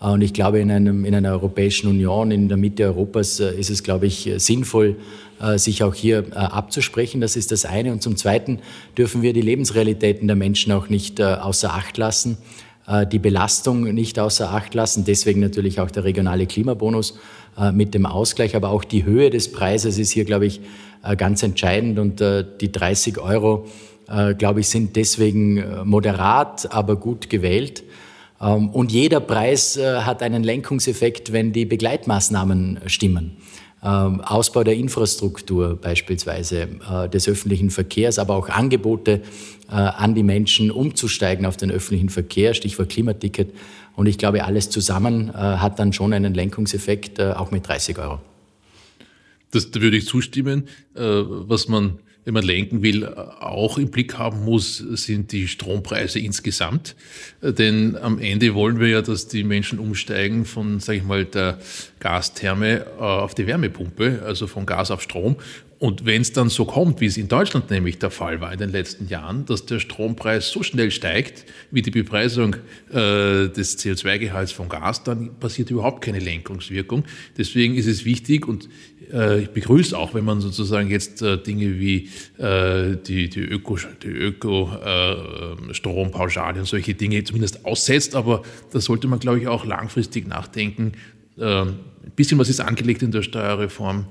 Und 0.00 0.20
ich 0.20 0.34
glaube, 0.34 0.58
in, 0.58 0.68
einem, 0.68 1.04
in 1.04 1.14
einer 1.14 1.30
Europäischen 1.30 1.88
Union, 1.88 2.32
in 2.32 2.48
der 2.48 2.56
Mitte 2.56 2.82
Europas 2.86 3.38
ist 3.38 3.70
es, 3.70 3.84
glaube 3.84 4.06
ich, 4.06 4.28
sinnvoll, 4.38 4.96
sich 5.54 5.84
auch 5.84 5.94
hier 5.94 6.24
abzusprechen. 6.34 7.20
Das 7.20 7.36
ist 7.36 7.52
das 7.52 7.64
eine. 7.64 7.92
Und 7.92 8.02
zum 8.02 8.16
Zweiten 8.16 8.58
dürfen 8.98 9.22
wir 9.22 9.32
die 9.32 9.42
Lebensrealitäten 9.42 10.26
der 10.26 10.34
Menschen 10.34 10.72
auch 10.72 10.88
nicht 10.88 11.22
außer 11.22 11.72
Acht 11.72 11.98
lassen 11.98 12.36
die 13.12 13.20
Belastung 13.20 13.84
nicht 13.94 14.18
außer 14.18 14.50
Acht 14.50 14.74
lassen. 14.74 15.04
Deswegen 15.04 15.40
natürlich 15.40 15.78
auch 15.78 15.90
der 15.90 16.02
regionale 16.02 16.46
Klimabonus 16.46 17.16
mit 17.72 17.94
dem 17.94 18.06
Ausgleich. 18.06 18.56
Aber 18.56 18.70
auch 18.70 18.82
die 18.82 19.04
Höhe 19.04 19.30
des 19.30 19.52
Preises 19.52 19.98
ist 19.98 20.10
hier, 20.10 20.24
glaube 20.24 20.46
ich, 20.46 20.60
ganz 21.16 21.44
entscheidend. 21.44 22.00
Und 22.00 22.20
die 22.60 22.72
30 22.72 23.18
Euro 23.18 23.68
äh, 24.12 24.34
glaube 24.34 24.60
ich, 24.60 24.68
sind 24.68 24.96
deswegen 24.96 25.56
äh, 25.56 25.84
moderat, 25.84 26.72
aber 26.72 26.96
gut 26.96 27.30
gewählt. 27.30 27.82
Ähm, 28.40 28.68
und 28.70 28.92
jeder 28.92 29.20
Preis 29.20 29.76
äh, 29.76 30.00
hat 30.00 30.22
einen 30.22 30.42
Lenkungseffekt, 30.42 31.32
wenn 31.32 31.52
die 31.52 31.64
Begleitmaßnahmen 31.64 32.80
stimmen. 32.86 33.36
Ähm, 33.84 34.20
Ausbau 34.20 34.64
der 34.64 34.74
Infrastruktur 34.74 35.76
beispielsweise, 35.76 36.68
des 37.12 37.28
öffentlichen 37.28 37.70
Verkehrs, 37.70 38.18
aber 38.18 38.36
auch 38.36 38.48
Angebote 38.48 39.22
an 39.68 40.14
die 40.14 40.22
Menschen, 40.22 40.70
umzusteigen 40.70 41.46
auf 41.46 41.56
den 41.56 41.70
öffentlichen 41.70 42.10
Verkehr, 42.10 42.52
Stichwort 42.52 42.90
Klimaticket. 42.90 43.54
Und 43.96 44.06
ich 44.06 44.18
glaube, 44.18 44.44
alles 44.44 44.68
zusammen 44.68 45.32
hat 45.34 45.78
dann 45.78 45.92
schon 45.94 46.12
einen 46.12 46.34
Lenkungseffekt, 46.34 47.20
auch 47.20 47.50
mit 47.50 47.66
30 47.66 47.98
Euro. 47.98 48.20
Das, 49.50 49.70
da 49.70 49.80
würde 49.80 49.96
ich 49.96 50.06
zustimmen. 50.06 50.68
Was 50.94 51.68
man 51.68 51.98
wenn 52.24 52.34
man 52.34 52.44
lenken 52.44 52.82
will, 52.82 53.06
auch 53.06 53.78
im 53.78 53.90
Blick 53.90 54.16
haben 54.16 54.44
muss, 54.44 54.78
sind 54.78 55.32
die 55.32 55.48
Strompreise 55.48 56.20
insgesamt. 56.20 56.94
Denn 57.42 57.96
am 57.96 58.18
Ende 58.18 58.54
wollen 58.54 58.78
wir 58.78 58.88
ja, 58.88 59.02
dass 59.02 59.26
die 59.26 59.42
Menschen 59.42 59.78
umsteigen 59.78 60.44
von, 60.44 60.78
sage 60.78 60.98
ich 60.98 61.04
mal, 61.04 61.24
der 61.24 61.58
Gastherme 61.98 62.86
äh, 62.98 63.00
auf 63.00 63.34
die 63.34 63.46
Wärmepumpe, 63.46 64.22
also 64.24 64.46
von 64.46 64.66
Gas 64.66 64.90
auf 64.90 65.02
Strom. 65.02 65.36
Und 65.82 66.06
wenn 66.06 66.22
es 66.22 66.32
dann 66.32 66.48
so 66.48 66.64
kommt, 66.64 67.00
wie 67.00 67.06
es 67.06 67.16
in 67.16 67.26
Deutschland 67.26 67.68
nämlich 67.70 67.98
der 67.98 68.12
Fall 68.12 68.40
war 68.40 68.52
in 68.52 68.60
den 68.60 68.70
letzten 68.70 69.08
Jahren, 69.08 69.46
dass 69.46 69.66
der 69.66 69.80
Strompreis 69.80 70.48
so 70.48 70.62
schnell 70.62 70.92
steigt 70.92 71.44
wie 71.72 71.82
die 71.82 71.90
Bepreisung 71.90 72.54
äh, 72.90 73.48
des 73.48 73.80
CO2-Gehalts 73.80 74.52
von 74.52 74.68
Gas, 74.68 75.02
dann 75.02 75.34
passiert 75.40 75.72
überhaupt 75.72 76.00
keine 76.04 76.20
Lenkungswirkung. 76.20 77.02
Deswegen 77.36 77.74
ist 77.74 77.88
es 77.88 78.04
wichtig 78.04 78.46
und 78.46 78.68
äh, 79.12 79.42
ich 79.42 79.50
begrüße 79.50 79.96
auch, 79.96 80.14
wenn 80.14 80.24
man 80.24 80.40
sozusagen 80.40 80.90
jetzt 80.90 81.22
äh, 81.22 81.38
Dinge 81.38 81.78
wie 81.78 82.08
äh, 82.38 82.96
die, 82.96 83.28
die 83.28 83.40
Öko, 83.40 83.78
die 84.02 84.08
Öko 84.08 84.70
äh, 84.84 85.72
und 86.58 86.66
solche 86.66 86.94
Dinge 86.94 87.24
zumindest 87.24 87.64
aussetzt, 87.64 88.14
aber 88.14 88.42
da 88.72 88.80
sollte 88.80 89.08
man, 89.08 89.18
glaube 89.18 89.40
ich, 89.40 89.48
auch 89.48 89.64
langfristig 89.64 90.26
nachdenken. 90.26 90.92
Äh, 91.38 91.62
ein 91.62 91.76
bisschen 92.16 92.38
was 92.38 92.48
ist 92.48 92.60
angelegt 92.60 93.02
in 93.02 93.12
der 93.12 93.22
Steuerreform 93.22 94.06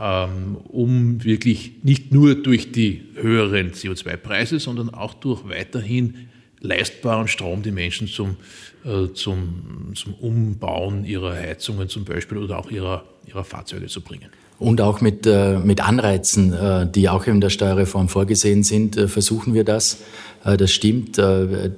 ähm, 0.00 0.56
um 0.56 1.22
wirklich 1.22 1.72
nicht 1.82 2.12
nur 2.12 2.34
durch 2.34 2.72
die 2.72 3.02
höheren 3.14 3.72
CO2-Preise, 3.72 4.58
sondern 4.58 4.90
auch 4.90 5.14
durch 5.14 5.48
weiterhin 5.48 6.28
leistbaren 6.60 7.28
Strom 7.28 7.62
die 7.62 7.70
Menschen 7.70 8.08
zum, 8.08 8.36
äh, 8.84 9.12
zum, 9.12 9.92
zum 9.94 10.14
Umbauen 10.14 11.04
ihrer 11.04 11.34
Heizungen 11.34 11.88
zum 11.88 12.04
Beispiel 12.04 12.38
oder 12.38 12.58
auch 12.58 12.70
ihrer, 12.70 13.04
ihrer 13.26 13.44
Fahrzeuge 13.44 13.86
zu 13.86 14.00
bringen. 14.00 14.30
Und 14.58 14.80
auch 14.80 15.00
mit, 15.00 15.26
äh, 15.26 15.58
mit 15.58 15.86
Anreizen, 15.86 16.52
äh, 16.52 16.86
die 16.90 17.08
auch 17.08 17.26
in 17.26 17.40
der 17.40 17.50
Steuerreform 17.50 18.08
vorgesehen 18.08 18.62
sind, 18.62 18.96
versuchen 19.10 19.54
wir 19.54 19.64
das. 19.64 19.98
Das 20.44 20.72
stimmt. 20.72 21.14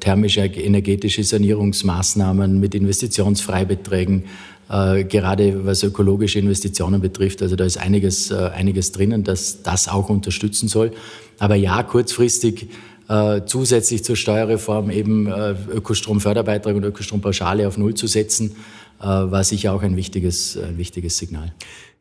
Thermische, 0.00 0.40
energetische 0.40 1.22
Sanierungsmaßnahmen 1.22 2.58
mit 2.58 2.74
Investitionsfreibeträgen, 2.74 4.24
äh, 4.68 5.04
gerade 5.04 5.64
was 5.64 5.84
ökologische 5.84 6.40
Investitionen 6.40 7.00
betrifft. 7.00 7.42
Also 7.42 7.54
da 7.54 7.64
ist 7.64 7.76
einiges, 7.76 8.32
äh, 8.32 8.50
einiges 8.54 8.90
drinnen, 8.90 9.22
dass 9.22 9.62
das 9.62 9.88
auch 9.88 10.08
unterstützen 10.08 10.68
soll. 10.68 10.90
Aber 11.38 11.54
ja, 11.54 11.82
kurzfristig 11.84 12.68
äh, 13.08 13.42
zusätzlich 13.46 14.02
zur 14.02 14.16
Steuerreform 14.16 14.90
eben 14.90 15.28
äh, 15.28 15.54
Ökostromförderbeitrag 15.72 16.74
und 16.74 16.84
Ökostrompauschale 16.84 17.68
auf 17.68 17.78
Null 17.78 17.94
zu 17.94 18.08
setzen, 18.08 18.50
äh, 18.50 18.54
war 18.98 19.44
sicher 19.44 19.72
auch 19.72 19.82
ein 19.82 19.96
wichtiges, 19.96 20.56
ein 20.56 20.78
wichtiges 20.78 21.18
Signal. 21.18 21.54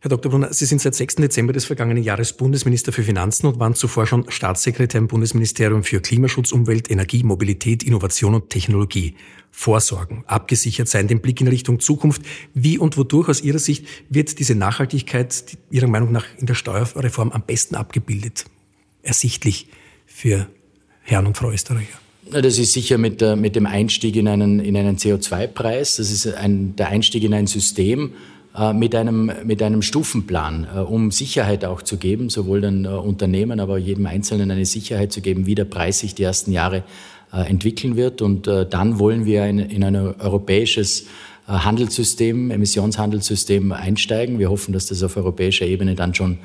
Herr 0.06 0.10
Dr. 0.10 0.30
Brunner, 0.30 0.54
Sie 0.54 0.66
sind 0.66 0.82
seit 0.82 0.94
6. 0.94 1.16
Dezember 1.16 1.52
des 1.52 1.66
vergangenen 1.66 2.04
Jahres 2.04 2.34
Bundesminister 2.34 2.92
für 2.92 3.02
Finanzen 3.02 3.48
und 3.48 3.60
waren 3.60 3.74
zuvor 3.74 4.06
schon 4.06 4.30
Staatssekretär 4.30 5.00
im 5.00 5.08
Bundesministerium 5.08 5.84
für 5.84 6.00
Klimaschutz, 6.00 6.52
Umwelt, 6.52 6.92
Energie, 6.92 7.24
Mobilität, 7.24 7.82
Innovation 7.82 8.36
und 8.36 8.52
Technologie. 8.52 9.16
Vorsorgen, 9.50 10.24
abgesichert 10.28 10.90
sein, 10.90 11.08
den 11.08 11.22
Blick 11.22 11.42
in 11.42 11.48
Richtung 11.48 11.80
Zukunft. 11.80 12.22
Wie 12.54 12.78
und 12.78 12.98
wodurch 12.98 13.30
aus 13.30 13.42
Ihrer 13.42 13.58
Sicht 13.58 13.88
wird 14.10 14.38
diese 14.38 14.54
Nachhaltigkeit 14.54 15.58
Ihrer 15.72 15.88
Meinung 15.88 16.12
nach 16.12 16.26
in 16.38 16.46
der 16.46 16.54
Steuerreform 16.54 17.32
am 17.32 17.42
besten 17.42 17.74
abgebildet? 17.74 18.46
Ersichtlich 19.02 19.70
für 20.06 20.48
Herrn 21.02 21.26
und 21.26 21.36
Frau 21.36 21.50
Österreicher. 21.50 21.98
Das 22.32 22.58
ist 22.58 22.74
sicher 22.74 22.98
mit, 22.98 23.22
mit 23.22 23.56
dem 23.56 23.66
Einstieg 23.66 24.16
in 24.16 24.28
einen, 24.28 24.60
in 24.60 24.76
einen 24.76 24.98
CO2-Preis. 24.98 25.98
Das 25.98 26.12
ist 26.12 26.28
ein, 26.34 26.76
der 26.76 26.90
Einstieg 26.90 27.24
in 27.24 27.34
ein 27.34 27.46
System, 27.48 28.14
äh, 28.58 28.74
mit 28.74 28.96
einem, 28.96 29.32
mit 29.44 29.62
einem 29.62 29.82
Stufenplan, 29.82 30.68
äh, 30.74 30.80
um 30.80 31.12
Sicherheit 31.12 31.66
auch 31.66 31.82
zu 31.82 31.98
geben, 31.98 32.30
sowohl 32.30 32.62
den 32.62 32.86
äh, 32.86 32.88
Unternehmen, 32.88 33.60
aber 33.60 33.78
jedem 33.78 34.06
Einzelnen 34.06 34.50
eine 34.50 34.66
Sicherheit 34.66 35.12
zu 35.12 35.20
geben, 35.20 35.46
wie 35.46 35.56
der 35.56 35.66
Preis 35.66 36.00
sich 36.00 36.16
die 36.16 36.24
ersten 36.24 36.52
Jahre 36.52 36.84
entwickeln 37.32 37.98
wird. 37.98 38.22
Und 38.22 38.48
dann 38.48 38.98
wollen 38.98 39.26
wir 39.26 39.46
in, 39.46 39.60
in 39.60 39.84
ein 39.84 39.96
europäisches 39.96 41.06
Handelssystem, 41.48 42.50
Emissionshandelssystem 42.50 43.74
einsteigen. 43.74 44.40
Wir 44.40 44.50
hoffen, 44.50 44.72
dass 44.72 44.86
das 44.86 45.04
auf 45.04 45.18
europäischer 45.18 45.66
Ebene 45.66 45.96
dann 45.96 46.14
schon 46.14 46.38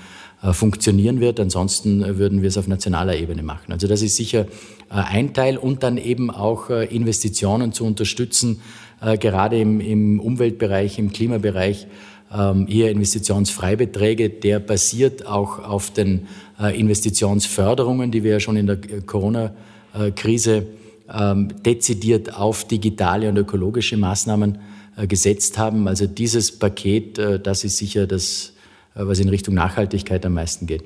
funktionieren 0.42 1.20
wird. 1.20 1.38
Ansonsten 1.38 2.18
würden 2.18 2.40
wir 2.40 2.48
es 2.48 2.56
auf 2.56 2.66
nationaler 2.66 3.16
Ebene 3.16 3.42
machen. 3.42 3.72
Also 3.72 3.86
das 3.86 4.00
ist 4.00 4.16
sicher 4.16 4.46
ein 4.88 5.34
Teil 5.34 5.58
und 5.58 5.82
dann 5.82 5.98
eben 5.98 6.30
auch 6.30 6.70
Investitionen 6.70 7.72
zu 7.72 7.84
unterstützen, 7.84 8.60
äh, 9.00 9.18
gerade 9.18 9.58
im, 9.58 9.80
im 9.80 10.20
Umweltbereich, 10.20 10.98
im 10.98 11.12
Klimabereich, 11.12 11.86
ähm, 12.32 12.66
hier 12.68 12.90
Investitionsfreibeträge, 12.90 14.30
der 14.30 14.60
basiert 14.60 15.26
auch 15.26 15.58
auf 15.58 15.90
den 15.90 16.28
äh, 16.60 16.78
Investitionsförderungen, 16.78 18.10
die 18.10 18.22
wir 18.22 18.32
ja 18.32 18.40
schon 18.40 18.56
in 18.56 18.66
der 18.66 18.78
Corona-Krise 19.06 20.66
ähm, 21.12 21.48
dezidiert 21.64 22.36
auf 22.36 22.64
digitale 22.64 23.28
und 23.28 23.36
ökologische 23.36 23.96
Maßnahmen 23.96 24.58
äh, 24.96 25.06
gesetzt 25.06 25.58
haben. 25.58 25.88
Also 25.88 26.06
dieses 26.06 26.56
Paket, 26.56 27.18
äh, 27.18 27.40
das 27.40 27.64
ist 27.64 27.78
sicher 27.78 28.06
das, 28.06 28.50
äh, 28.50 28.59
was 28.94 29.18
in 29.18 29.28
Richtung 29.28 29.54
Nachhaltigkeit 29.54 30.24
am 30.26 30.34
meisten 30.34 30.66
geht. 30.66 30.84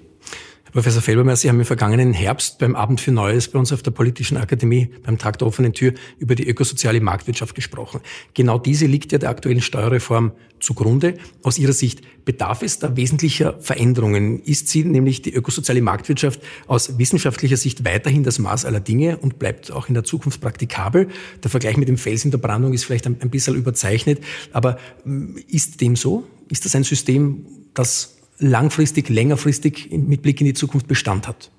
Professor 0.74 1.02
Felbermeier, 1.02 1.36
Sie 1.36 1.48
haben 1.48 1.60
im 1.60 1.64
vergangenen 1.64 2.12
Herbst 2.12 2.58
beim 2.58 2.74
Abend 2.74 3.00
für 3.00 3.12
Neues 3.12 3.46
bei 3.46 3.60
uns 3.60 3.72
auf 3.72 3.84
der 3.84 3.92
Politischen 3.92 4.36
Akademie 4.36 4.90
beim 5.04 5.18
Tag 5.18 5.38
der 5.38 5.46
offenen 5.46 5.72
Tür 5.72 5.92
über 6.18 6.34
die 6.34 6.48
ökosoziale 6.48 7.00
Marktwirtschaft 7.00 7.54
gesprochen. 7.54 8.00
Genau 8.34 8.58
diese 8.58 8.86
liegt 8.86 9.12
ja 9.12 9.18
der 9.18 9.30
aktuellen 9.30 9.60
Steuerreform 9.60 10.32
zugrunde. 10.58 11.14
Aus 11.44 11.58
Ihrer 11.58 11.72
Sicht 11.72 12.00
bedarf 12.24 12.62
es 12.62 12.80
da 12.80 12.96
wesentlicher 12.96 13.56
Veränderungen? 13.60 14.42
Ist 14.42 14.66
sie 14.66 14.82
nämlich 14.82 15.22
die 15.22 15.32
ökosoziale 15.32 15.80
Marktwirtschaft 15.80 16.40
aus 16.66 16.98
wissenschaftlicher 16.98 17.56
Sicht 17.56 17.84
weiterhin 17.84 18.24
das 18.24 18.40
Maß 18.40 18.64
aller 18.64 18.80
Dinge 18.80 19.18
und 19.18 19.38
bleibt 19.38 19.70
auch 19.70 19.86
in 19.86 19.94
der 19.94 20.02
Zukunft 20.02 20.40
praktikabel? 20.40 21.06
Der 21.44 21.52
Vergleich 21.52 21.76
mit 21.76 21.86
dem 21.86 21.98
Fels 21.98 22.24
in 22.24 22.32
der 22.32 22.38
Brandung 22.38 22.72
ist 22.72 22.84
vielleicht 22.84 23.06
ein, 23.06 23.18
ein 23.20 23.30
bisschen 23.30 23.54
überzeichnet, 23.54 24.24
aber 24.52 24.78
mm, 25.04 25.36
ist 25.46 25.80
dem 25.80 25.94
so? 25.94 26.26
Ist 26.48 26.64
das 26.64 26.74
ein 26.74 26.82
System, 26.82 27.46
das 27.74 28.16
langfristig, 28.38 29.08
längerfristig 29.08 29.90
mit 29.90 30.22
Blick 30.22 30.40
in 30.40 30.46
die 30.46 30.54
Zukunft 30.54 30.88
Bestand 30.88 31.28
hat? 31.28 31.50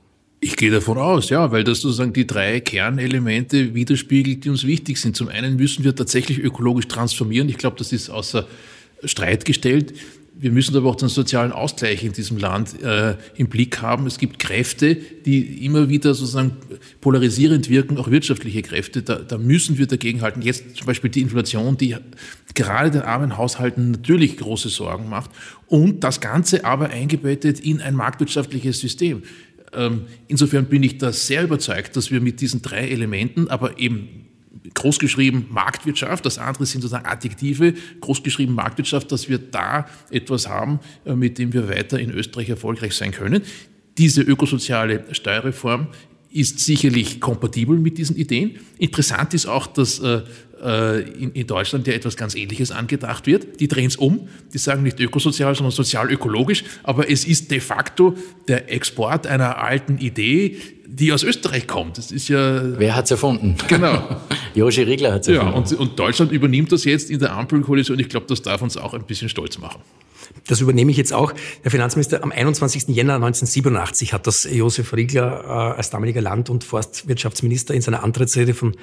Ich 0.42 0.58
gehe 0.58 0.70
davon 0.70 0.98
aus, 0.98 1.30
ja, 1.30 1.52
weil 1.52 1.64
das 1.64 1.82
sozusagen 1.82 2.14
die 2.14 2.28
drei 2.28 2.60
Kernelemente 2.60 3.74
widerspiegelt, 3.74 4.46
die 4.46 4.50
uns 4.50 4.66
wichtig 4.66 5.00
sind. 5.00 5.16
Zum 5.16 5.30
einen 5.30 5.56
müssen 5.56 5.84
wir 5.84 5.96
tatsächlich 5.96 6.40
ökologisch 6.40 6.88
transformieren. 6.88 7.50
Ich 7.50 7.58
glaube, 7.58 7.78
das 7.78 7.92
ist 7.92 8.10
außer 8.10 8.48
Streit 9.04 9.46
gestellt. 9.46 9.94
Wir 10.38 10.52
müssen 10.52 10.76
aber 10.76 10.90
auch 10.90 10.96
den 10.96 11.08
sozialen 11.08 11.54
Ausgleich 11.54 12.04
in 12.04 12.12
diesem 12.12 12.38
Land 12.38 12.82
äh, 12.84 13.16
im 13.36 13.48
Blick 13.48 13.82
haben. 13.82 14.06
Es 14.06 14.18
gibt 14.18 14.38
Kräfte, 14.38 14.96
die 14.96 15.66
immer 15.66 15.88
wieder 15.88 16.14
sozusagen 16.14 16.58
polarisierend 17.00 17.70
wirken, 17.70 17.98
auch 17.98 18.12
wirtschaftliche 18.12 18.62
Kräfte. 18.62 19.02
Da, 19.02 19.16
da 19.16 19.38
müssen 19.38 19.78
wir 19.78 19.88
dagegenhalten. 19.88 20.42
Jetzt 20.42 20.76
zum 20.76 20.88
Beispiel 20.88 21.10
die 21.10 21.22
Inflation, 21.22 21.78
die 21.78 21.96
gerade 22.54 22.92
den 22.92 23.04
armen 23.04 23.38
Haushalten 23.38 23.92
natürlich 23.92 24.36
große 24.36 24.68
Sorgen 24.68 25.08
macht. 25.08 25.32
Und 25.68 26.04
das 26.04 26.20
Ganze 26.20 26.66
aber 26.66 26.90
eingebettet 26.90 27.62
in 27.62 27.80
ein 27.80 27.96
marktwirtschaftliches 27.96 28.80
System. 28.80 29.24
Ähm, 29.74 30.02
insofern 30.28 30.66
bin 30.66 30.84
ich 30.84 30.98
da 30.98 31.14
sehr 31.14 31.44
überzeugt, 31.44 31.96
dass 31.96 32.12
wir 32.12 32.20
mit 32.20 32.42
diesen 32.42 32.62
drei 32.62 32.90
Elementen, 32.90 33.48
aber 33.48 33.80
eben 33.80 34.26
großgeschrieben 34.74 35.48
Marktwirtschaft, 35.50 36.26
das 36.26 36.38
andere 36.38 36.66
sind 36.66 36.82
sozusagen 36.82 37.06
Adjektive, 37.06 37.74
großgeschrieben 38.02 38.56
Marktwirtschaft, 38.56 39.12
dass 39.12 39.30
wir 39.30 39.38
da 39.38 39.88
etwas 40.10 40.48
haben, 40.48 40.80
äh, 41.06 41.16
mit 41.16 41.38
dem 41.38 41.54
wir 41.54 41.70
weiter 41.70 42.00
in 42.00 42.12
Österreich 42.12 42.50
erfolgreich 42.50 42.94
sein 42.94 43.12
können. 43.12 43.42
Diese 43.98 44.22
ökosoziale 44.22 45.06
Steuerreform 45.14 45.88
ist 46.36 46.60
sicherlich 46.60 47.22
kompatibel 47.22 47.78
mit 47.78 47.98
diesen 47.98 48.18
Ideen. 48.18 48.60
Interessant 48.78 49.34
ist 49.34 49.46
auch, 49.46 49.68
dass 49.68 50.00
äh, 50.00 50.22
äh, 50.62 51.02
in, 51.12 51.32
in, 51.32 51.48
Deutschland 51.48 51.88
ja 51.88 51.94
etwas 51.94 52.18
ganz 52.18 52.36
Ähnliches 52.36 52.72
angedacht 52.72 53.26
wird. 53.26 53.62
Die 53.62 53.70
drehen 53.70 53.88
es 53.88 53.96
um, 53.96 54.28
die 54.54 54.58
sagen 54.58 54.84
nicht 54.84 55.00
ökosozial, 55.00 55.56
sondern 55.56 55.72
sozial-ökologisch, 55.72 56.66
aber 56.84 57.10
es 57.10 57.26
ist 57.26 57.52
de 57.52 57.62
facto 57.62 58.16
der 58.50 58.70
Export 58.70 59.28
einer 59.28 59.60
alten 59.60 59.98
Idee, 59.98 60.58
die 60.86 61.14
aus 61.14 61.24
Österreich 61.24 61.68
kommt. 61.68 61.98
Das 61.98 62.12
ist 62.12 62.28
ja. 62.28 62.78
Wer 62.80 62.96
hat 62.98 63.06
es 63.06 63.12
erfunden? 63.12 63.56
Genau. 63.70 64.22
Joshi 64.56 64.84
Riegler 64.84 65.14
hat 65.14 65.22
es 65.22 65.30
erfunden. 65.30 65.54
Ja, 65.54 65.58
und, 65.58 65.72
und 65.74 65.98
Deutschland 65.98 66.34
übernimmt 66.34 66.70
das 66.70 66.84
jetzt 66.84 67.12
in 67.12 67.20
der 67.20 67.32
Ampelkoalition. 67.32 67.98
Ich 67.98 68.10
glaube, 68.10 68.26
das 68.28 68.42
darf 68.42 68.62
uns 68.62 68.76
auch 68.76 68.94
ein 68.94 69.04
bisschen 69.04 69.30
stolz 69.30 69.58
machen. 69.58 69.82
Das 70.48 70.62
übernehme 70.62 70.92
ich 70.92 70.98
jetzt 70.98 71.14
auch. 71.14 71.34
Herr 71.62 71.72
Finanzminister, 71.72 72.24
am 72.24 72.32
21. 72.32 72.88
Jänner 72.90 73.16
1987 73.16 74.14
hat 74.14 74.28
das 74.28 74.48
Josef 74.50 74.94
Riegler 74.94 75.44
äh, 75.44 75.78
als 75.78 75.90
damaliger 75.90 76.22
Land- 76.22 76.50
und 76.50 76.64
Forstwirtschaftsminister 76.64 77.74
in 77.74 77.82
seiner 77.82 78.04
Antrittsrede 78.04 78.54
von 78.54 78.76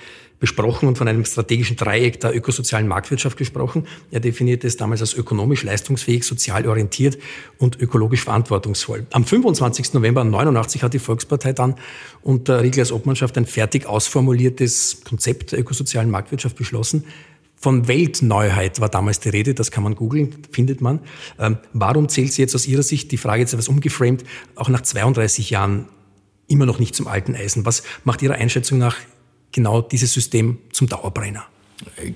besprochen 0.42 0.88
und 0.88 0.98
von 0.98 1.06
einem 1.06 1.24
strategischen 1.24 1.76
Dreieck 1.76 2.18
der 2.18 2.34
ökosozialen 2.36 2.88
Marktwirtschaft 2.88 3.36
gesprochen. 3.36 3.86
Er 4.10 4.18
definierte 4.18 4.66
es 4.66 4.76
damals 4.76 5.00
als 5.00 5.14
ökonomisch 5.14 5.62
leistungsfähig, 5.62 6.24
sozial 6.24 6.66
orientiert 6.66 7.16
und 7.58 7.80
ökologisch 7.80 8.24
verantwortungsvoll. 8.24 9.06
Am 9.12 9.24
25. 9.24 9.94
November 9.94 10.24
89 10.24 10.82
hat 10.82 10.94
die 10.94 10.98
Volkspartei 10.98 11.52
dann 11.52 11.76
unter 12.22 12.60
Rieglers 12.60 12.90
Obmannschaft 12.90 13.38
ein 13.38 13.46
fertig 13.46 13.86
ausformuliertes 13.86 15.02
Konzept 15.04 15.52
der 15.52 15.60
ökosozialen 15.60 16.10
Marktwirtschaft 16.10 16.56
beschlossen. 16.56 17.04
Von 17.62 17.86
Weltneuheit 17.86 18.80
war 18.80 18.88
damals 18.88 19.20
die 19.20 19.28
Rede, 19.28 19.54
das 19.54 19.70
kann 19.70 19.84
man 19.84 19.94
googeln, 19.94 20.34
findet 20.50 20.80
man. 20.80 20.98
Ähm, 21.38 21.58
warum 21.72 22.08
zählt 22.08 22.32
sie 22.32 22.42
jetzt 22.42 22.56
aus 22.56 22.66
Ihrer 22.66 22.82
Sicht, 22.82 23.12
die 23.12 23.16
Frage 23.16 23.42
jetzt 23.42 23.52
etwas 23.52 23.68
umgeframed, 23.68 24.24
auch 24.56 24.68
nach 24.68 24.80
32 24.80 25.50
Jahren 25.50 25.86
immer 26.48 26.66
noch 26.66 26.80
nicht 26.80 26.96
zum 26.96 27.06
alten 27.06 27.36
Eisen? 27.36 27.64
Was 27.64 27.84
macht 28.02 28.20
Ihrer 28.20 28.34
Einschätzung 28.34 28.78
nach 28.78 28.96
genau 29.52 29.80
dieses 29.80 30.12
System 30.12 30.58
zum 30.72 30.88
Dauerbrenner? 30.88 31.44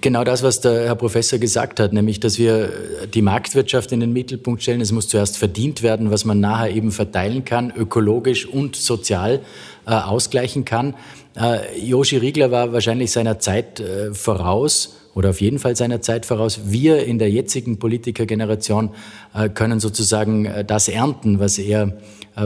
Genau 0.01 0.25
das, 0.25 0.43
was 0.43 0.61
der 0.61 0.87
Herr 0.87 0.97
Professor 0.97 1.39
gesagt 1.39 1.79
hat, 1.79 1.93
nämlich, 1.93 2.19
dass 2.19 2.39
wir 2.39 3.07
die 3.15 3.23
Marktwirtschaft 3.23 3.93
in 3.93 4.01
den 4.01 4.13
Mittelpunkt 4.13 4.63
stellen. 4.63 4.81
Es 4.81 4.91
muss 4.91 5.07
zuerst 5.07 5.39
verdient 5.39 5.85
werden, 5.85 6.11
was 6.11 6.25
man 6.25 6.41
nachher 6.41 6.71
eben 6.71 6.91
verteilen 6.91 7.45
kann, 7.45 7.73
ökologisch 7.77 8.47
und 8.47 8.75
sozial 8.75 9.43
äh, 9.87 9.91
ausgleichen 9.91 10.65
kann. 10.65 10.95
Äh, 11.37 11.79
Joshi 11.81 12.17
Riegler 12.17 12.51
war 12.51 12.73
wahrscheinlich 12.73 13.13
seiner 13.13 13.39
Zeit 13.39 13.79
äh, 13.79 14.13
voraus 14.13 14.97
oder 15.17 15.31
auf 15.31 15.41
jeden 15.41 15.59
Fall 15.59 15.75
seiner 15.75 16.03
Zeit 16.03 16.27
voraus. 16.27 16.61
Wir 16.67 17.07
in 17.07 17.19
der 17.19 17.31
jetzigen 17.31 17.79
Politikergeneration 17.79 18.91
äh, 19.33 19.49
können 19.49 19.81
sozusagen 19.81 20.45
äh, 20.45 20.63
das 20.63 20.89
ernten, 20.89 21.41
was 21.41 21.57
er, 21.57 21.85
äh, 21.85 21.93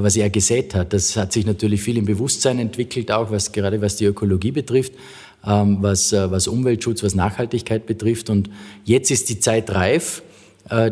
was 0.02 0.16
er 0.16 0.30
gesät 0.30 0.76
hat. 0.76 0.92
Das 0.92 1.16
hat 1.16 1.32
sich 1.32 1.44
natürlich 1.44 1.82
viel 1.82 1.98
im 1.98 2.04
Bewusstsein 2.04 2.60
entwickelt, 2.60 3.10
auch 3.10 3.32
was, 3.32 3.50
gerade 3.50 3.82
was 3.82 3.96
die 3.96 4.04
Ökologie 4.04 4.52
betrifft, 4.52 4.92
ähm, 5.44 5.78
was, 5.80 6.12
was 6.12 6.46
Umweltschutz, 6.46 7.02
was 7.02 7.16
Nachhaltigkeit 7.16 7.86
betrifft. 7.86 8.30
Und 8.30 8.48
jetzt 8.84 9.10
ist 9.10 9.28
die 9.28 9.40
Zeit 9.40 9.74
reif, 9.74 10.22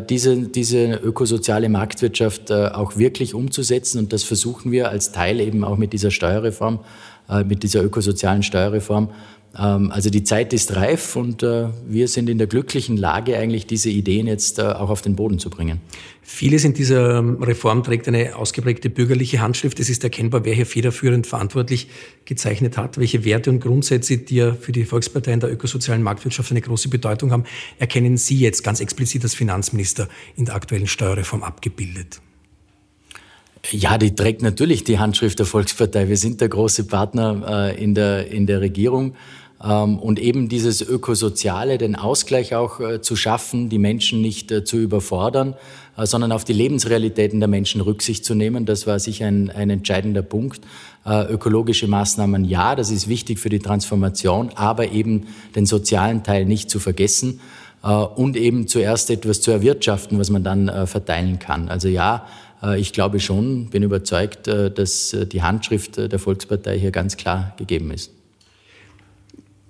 diese, 0.09 0.35
diese 0.35 0.95
ökosoziale 0.95 1.69
Marktwirtschaft 1.69 2.51
auch 2.51 2.97
wirklich 2.97 3.33
umzusetzen. 3.33 3.99
Und 3.99 4.11
das 4.11 4.23
versuchen 4.23 4.71
wir 4.73 4.89
als 4.89 5.13
Teil 5.13 5.39
eben 5.39 5.63
auch 5.63 5.77
mit 5.77 5.93
dieser 5.93 6.11
Steuerreform, 6.11 6.79
mit 7.45 7.63
dieser 7.63 7.83
ökosozialen 7.83 8.43
Steuerreform 8.43 9.09
also 9.57 10.11
die 10.11 10.23
Zeit 10.23 10.53
ist 10.53 10.75
reif 10.75 11.15
und 11.15 11.41
äh, 11.41 11.69
wir 11.87 12.07
sind 12.07 12.29
in 12.29 12.37
der 12.37 12.45
glücklichen 12.45 12.97
Lage, 12.97 13.35
eigentlich 13.35 13.65
diese 13.65 13.89
Ideen 13.89 14.27
jetzt 14.27 14.59
äh, 14.59 14.63
auch 14.63 14.89
auf 14.89 15.01
den 15.01 15.15
Boden 15.15 15.39
zu 15.39 15.49
bringen. 15.49 15.81
Vieles 16.21 16.63
in 16.63 16.75
dieser 16.75 17.17
ähm, 17.17 17.41
Reform 17.41 17.83
trägt 17.83 18.07
eine 18.07 18.35
ausgeprägte 18.35 18.91
bürgerliche 18.91 19.41
Handschrift. 19.41 19.79
Es 19.79 19.89
ist 19.89 20.03
erkennbar, 20.03 20.45
wer 20.45 20.53
hier 20.53 20.67
federführend 20.67 21.25
verantwortlich 21.25 21.87
gezeichnet 22.25 22.77
hat, 22.77 22.99
welche 22.99 23.25
Werte 23.25 23.49
und 23.49 23.59
Grundsätze, 23.59 24.19
die 24.19 24.35
ja 24.35 24.53
für 24.53 24.71
die 24.71 24.85
Volkspartei 24.85 25.33
in 25.33 25.39
der 25.39 25.51
ökosozialen 25.51 26.03
Marktwirtschaft 26.03 26.51
eine 26.51 26.61
große 26.61 26.89
Bedeutung 26.89 27.31
haben, 27.31 27.45
erkennen 27.79 28.17
Sie 28.17 28.37
jetzt 28.37 28.63
ganz 28.63 28.79
explizit 28.79 29.23
als 29.23 29.33
Finanzminister 29.33 30.07
in 30.35 30.45
der 30.45 30.53
aktuellen 30.53 30.87
Steuerreform 30.87 31.41
abgebildet. 31.41 32.21
Ja, 33.71 33.97
die 33.97 34.15
trägt 34.15 34.41
natürlich 34.41 34.83
die 34.83 34.99
Handschrift 34.99 35.39
der 35.39 35.45
Volkspartei. 35.45 36.07
Wir 36.07 36.17
sind 36.17 36.41
der 36.41 36.49
große 36.49 36.85
Partner 36.85 37.71
äh, 37.75 37.83
in, 37.83 37.93
der, 37.93 38.31
in 38.31 38.47
der 38.47 38.61
Regierung. 38.61 39.15
Ähm, 39.61 39.99
und 39.99 40.19
eben 40.19 40.47
dieses 40.47 40.81
Ökosoziale, 40.81 41.77
den 41.77 41.95
Ausgleich 41.95 42.55
auch 42.55 42.79
äh, 42.79 43.01
zu 43.01 43.15
schaffen, 43.15 43.69
die 43.69 43.77
Menschen 43.77 44.21
nicht 44.21 44.51
äh, 44.51 44.63
zu 44.63 44.77
überfordern, 44.77 45.55
äh, 45.97 46.05
sondern 46.05 46.31
auf 46.31 46.45
die 46.45 46.53
Lebensrealitäten 46.53 47.39
der 47.39 47.49
Menschen 47.49 47.81
Rücksicht 47.81 48.23
zu 48.23 48.35
nehmen. 48.35 48.65
Das 48.65 48.87
war 48.87 48.99
sicher 48.99 49.27
ein, 49.27 49.49
ein 49.49 49.69
entscheidender 49.69 50.21
Punkt. 50.21 50.61
Ökologische 51.05 51.87
Maßnahmen, 51.87 52.45
ja, 52.45 52.75
das 52.75 52.91
ist 52.91 53.07
wichtig 53.07 53.39
für 53.39 53.49
die 53.49 53.59
Transformation, 53.59 54.51
aber 54.55 54.91
eben 54.91 55.27
den 55.55 55.65
sozialen 55.65 56.23
Teil 56.23 56.45
nicht 56.45 56.69
zu 56.69 56.77
vergessen 56.77 57.39
und 57.81 58.35
eben 58.35 58.67
zuerst 58.67 59.09
etwas 59.09 59.41
zu 59.41 59.49
erwirtschaften, 59.49 60.19
was 60.19 60.29
man 60.29 60.43
dann 60.43 60.87
verteilen 60.87 61.39
kann. 61.39 61.69
Also 61.69 61.87
ja, 61.87 62.27
ich 62.77 62.93
glaube 62.93 63.19
schon, 63.19 63.69
bin 63.69 63.83
überzeugt, 63.83 64.47
dass 64.47 65.15
die 65.31 65.41
Handschrift 65.41 65.97
der 65.97 66.19
Volkspartei 66.19 66.77
hier 66.77 66.91
ganz 66.91 67.15
klar 67.15 67.53
gegeben 67.57 67.91
ist. 67.91 68.11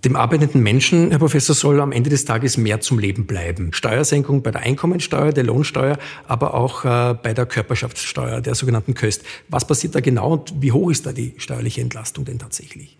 Dem 0.05 0.15
arbeitenden 0.15 0.63
Menschen, 0.63 1.09
Herr 1.09 1.19
Professor, 1.19 1.53
soll 1.53 1.81
am 1.81 1.91
Ende 1.91 2.09
des 2.09 2.23
Tages 2.23 2.55
mehr 2.55 2.79
zum 2.79 2.99
Leben 2.99 3.25
bleiben. 3.25 3.73
Steuersenkung 3.73 4.41
bei 4.41 4.51
der 4.51 4.61
Einkommensteuer, 4.61 5.33
der 5.33 5.43
Lohnsteuer, 5.43 5.97
aber 6.25 6.53
auch 6.53 6.85
äh, 6.85 7.15
bei 7.21 7.33
der 7.33 7.45
Körperschaftssteuer, 7.45 8.39
der 8.39 8.55
sogenannten 8.55 8.93
Köst. 8.93 9.23
Was 9.49 9.67
passiert 9.67 9.95
da 9.95 9.99
genau 9.99 10.33
und 10.33 10.53
wie 10.61 10.71
hoch 10.71 10.89
ist 10.89 11.05
da 11.05 11.11
die 11.11 11.33
steuerliche 11.35 11.81
Entlastung 11.81 12.23
denn 12.23 12.39
tatsächlich? 12.39 12.97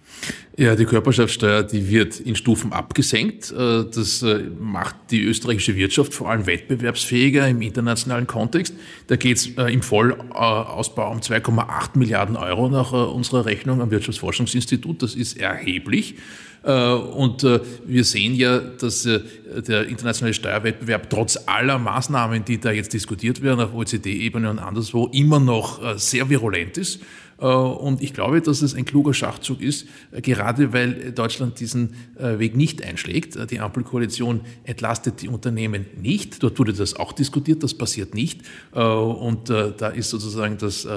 Ja, 0.58 0.76
die 0.76 0.84
Körperschaftssteuer, 0.84 1.64
die 1.64 1.88
wird 1.90 2.20
in 2.20 2.36
Stufen 2.36 2.74
abgesenkt. 2.74 3.50
Äh, 3.52 3.86
das 3.86 4.22
äh, 4.22 4.44
macht 4.60 4.96
die 5.12 5.24
österreichische 5.24 5.78
Wirtschaft 5.78 6.14
vor 6.14 6.30
allem 6.30 6.48
wettbewerbsfähiger 6.48 7.48
im 7.48 7.62
internationalen 7.62 8.28
Kontext. 8.28 8.74
Da 9.08 9.16
geht 9.16 9.38
es 9.38 9.48
äh, 9.58 9.72
im 9.72 9.84
Vollausbau 9.84 11.12
um 11.12 11.20
2,8 11.20 11.98
Milliarden 11.98 12.36
Euro 12.36 12.68
nach 12.68 12.92
unserer 12.92 13.46
Rechnung 13.46 13.80
am 13.80 13.90
Wirtschaftsforschungsinstitut. 13.90 15.02
Das 15.02 15.16
ist 15.16 15.38
erheblich. 15.38 16.16
Und 16.64 17.44
wir 17.86 18.04
sehen 18.04 18.36
ja, 18.36 18.60
dass 18.60 19.04
der 19.04 19.88
internationale 19.88 20.34
Steuerwettbewerb 20.34 21.10
trotz 21.10 21.40
aller 21.46 21.80
Maßnahmen, 21.80 22.44
die 22.44 22.60
da 22.60 22.72
jetzt 22.72 22.94
diskutiert 22.94 23.42
werden 23.42 23.62
auf 23.62 23.74
OECD-Ebene 23.74 24.50
und 24.50 24.60
anderswo, 24.60 25.08
immer 25.08 25.40
noch 25.40 25.98
sehr 25.98 26.30
virulent 26.30 26.78
ist. 26.78 27.00
Äh, 27.40 27.46
und 27.46 28.02
ich 28.02 28.14
glaube, 28.14 28.42
dass 28.42 28.62
es 28.62 28.76
ein 28.76 28.86
kluger 28.86 29.14
Schachzug 29.14 29.62
ist, 29.62 29.88
äh, 30.12 30.22
gerade 30.22 30.74
weil 30.74 31.12
Deutschland 31.12 31.60
diesen 31.60 31.96
äh, 32.18 32.40
Weg 32.40 32.56
nicht 32.56 32.84
einschlägt. 32.84 33.52
Die 33.52 33.60
Ampelkoalition 33.60 34.42
entlastet 34.64 35.22
die 35.22 35.28
Unternehmen 35.28 35.86
nicht. 36.02 36.44
Dort 36.44 36.60
wurde 36.60 36.74
das 36.74 36.96
auch 36.96 37.14
diskutiert, 37.14 37.64
das 37.64 37.74
passiert 37.74 38.14
nicht. 38.14 38.42
Und 38.72 39.50
da 39.50 39.88
ist 39.90 40.10
sozusagen 40.10 40.58
das 40.58 40.88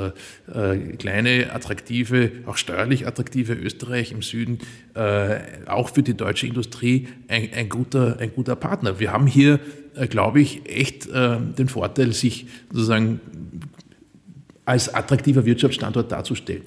kleine, 0.99 1.53
attraktive, 1.53 2.33
auch 2.47 2.57
steuerlich 2.57 3.07
attraktive 3.07 3.55
Österreich 3.55 4.13
im 4.13 4.23
Süden 4.23 4.59
auch 5.67 5.91
für 5.91 6.03
die 6.03 6.15
deutsche 6.15 6.47
Industrie 6.47 7.09
ein, 7.29 7.49
ein, 7.55 7.69
guter, 7.69 8.19
ein 8.19 8.33
guter 8.35 8.57
Partner. 8.57 8.99
Wir 8.99 9.13
haben 9.13 9.27
hier, 9.27 9.61
glaube 10.11 10.41
ich, 10.41 10.63
echt 10.67 11.09
den 11.13 11.69
Vorteil, 11.69 12.13
sich 12.13 12.47
sozusagen 12.73 13.21
als 14.65 14.93
attraktiver 14.93 15.45
Wirtschaftsstandort 15.45 16.11
darzustellen. 16.13 16.63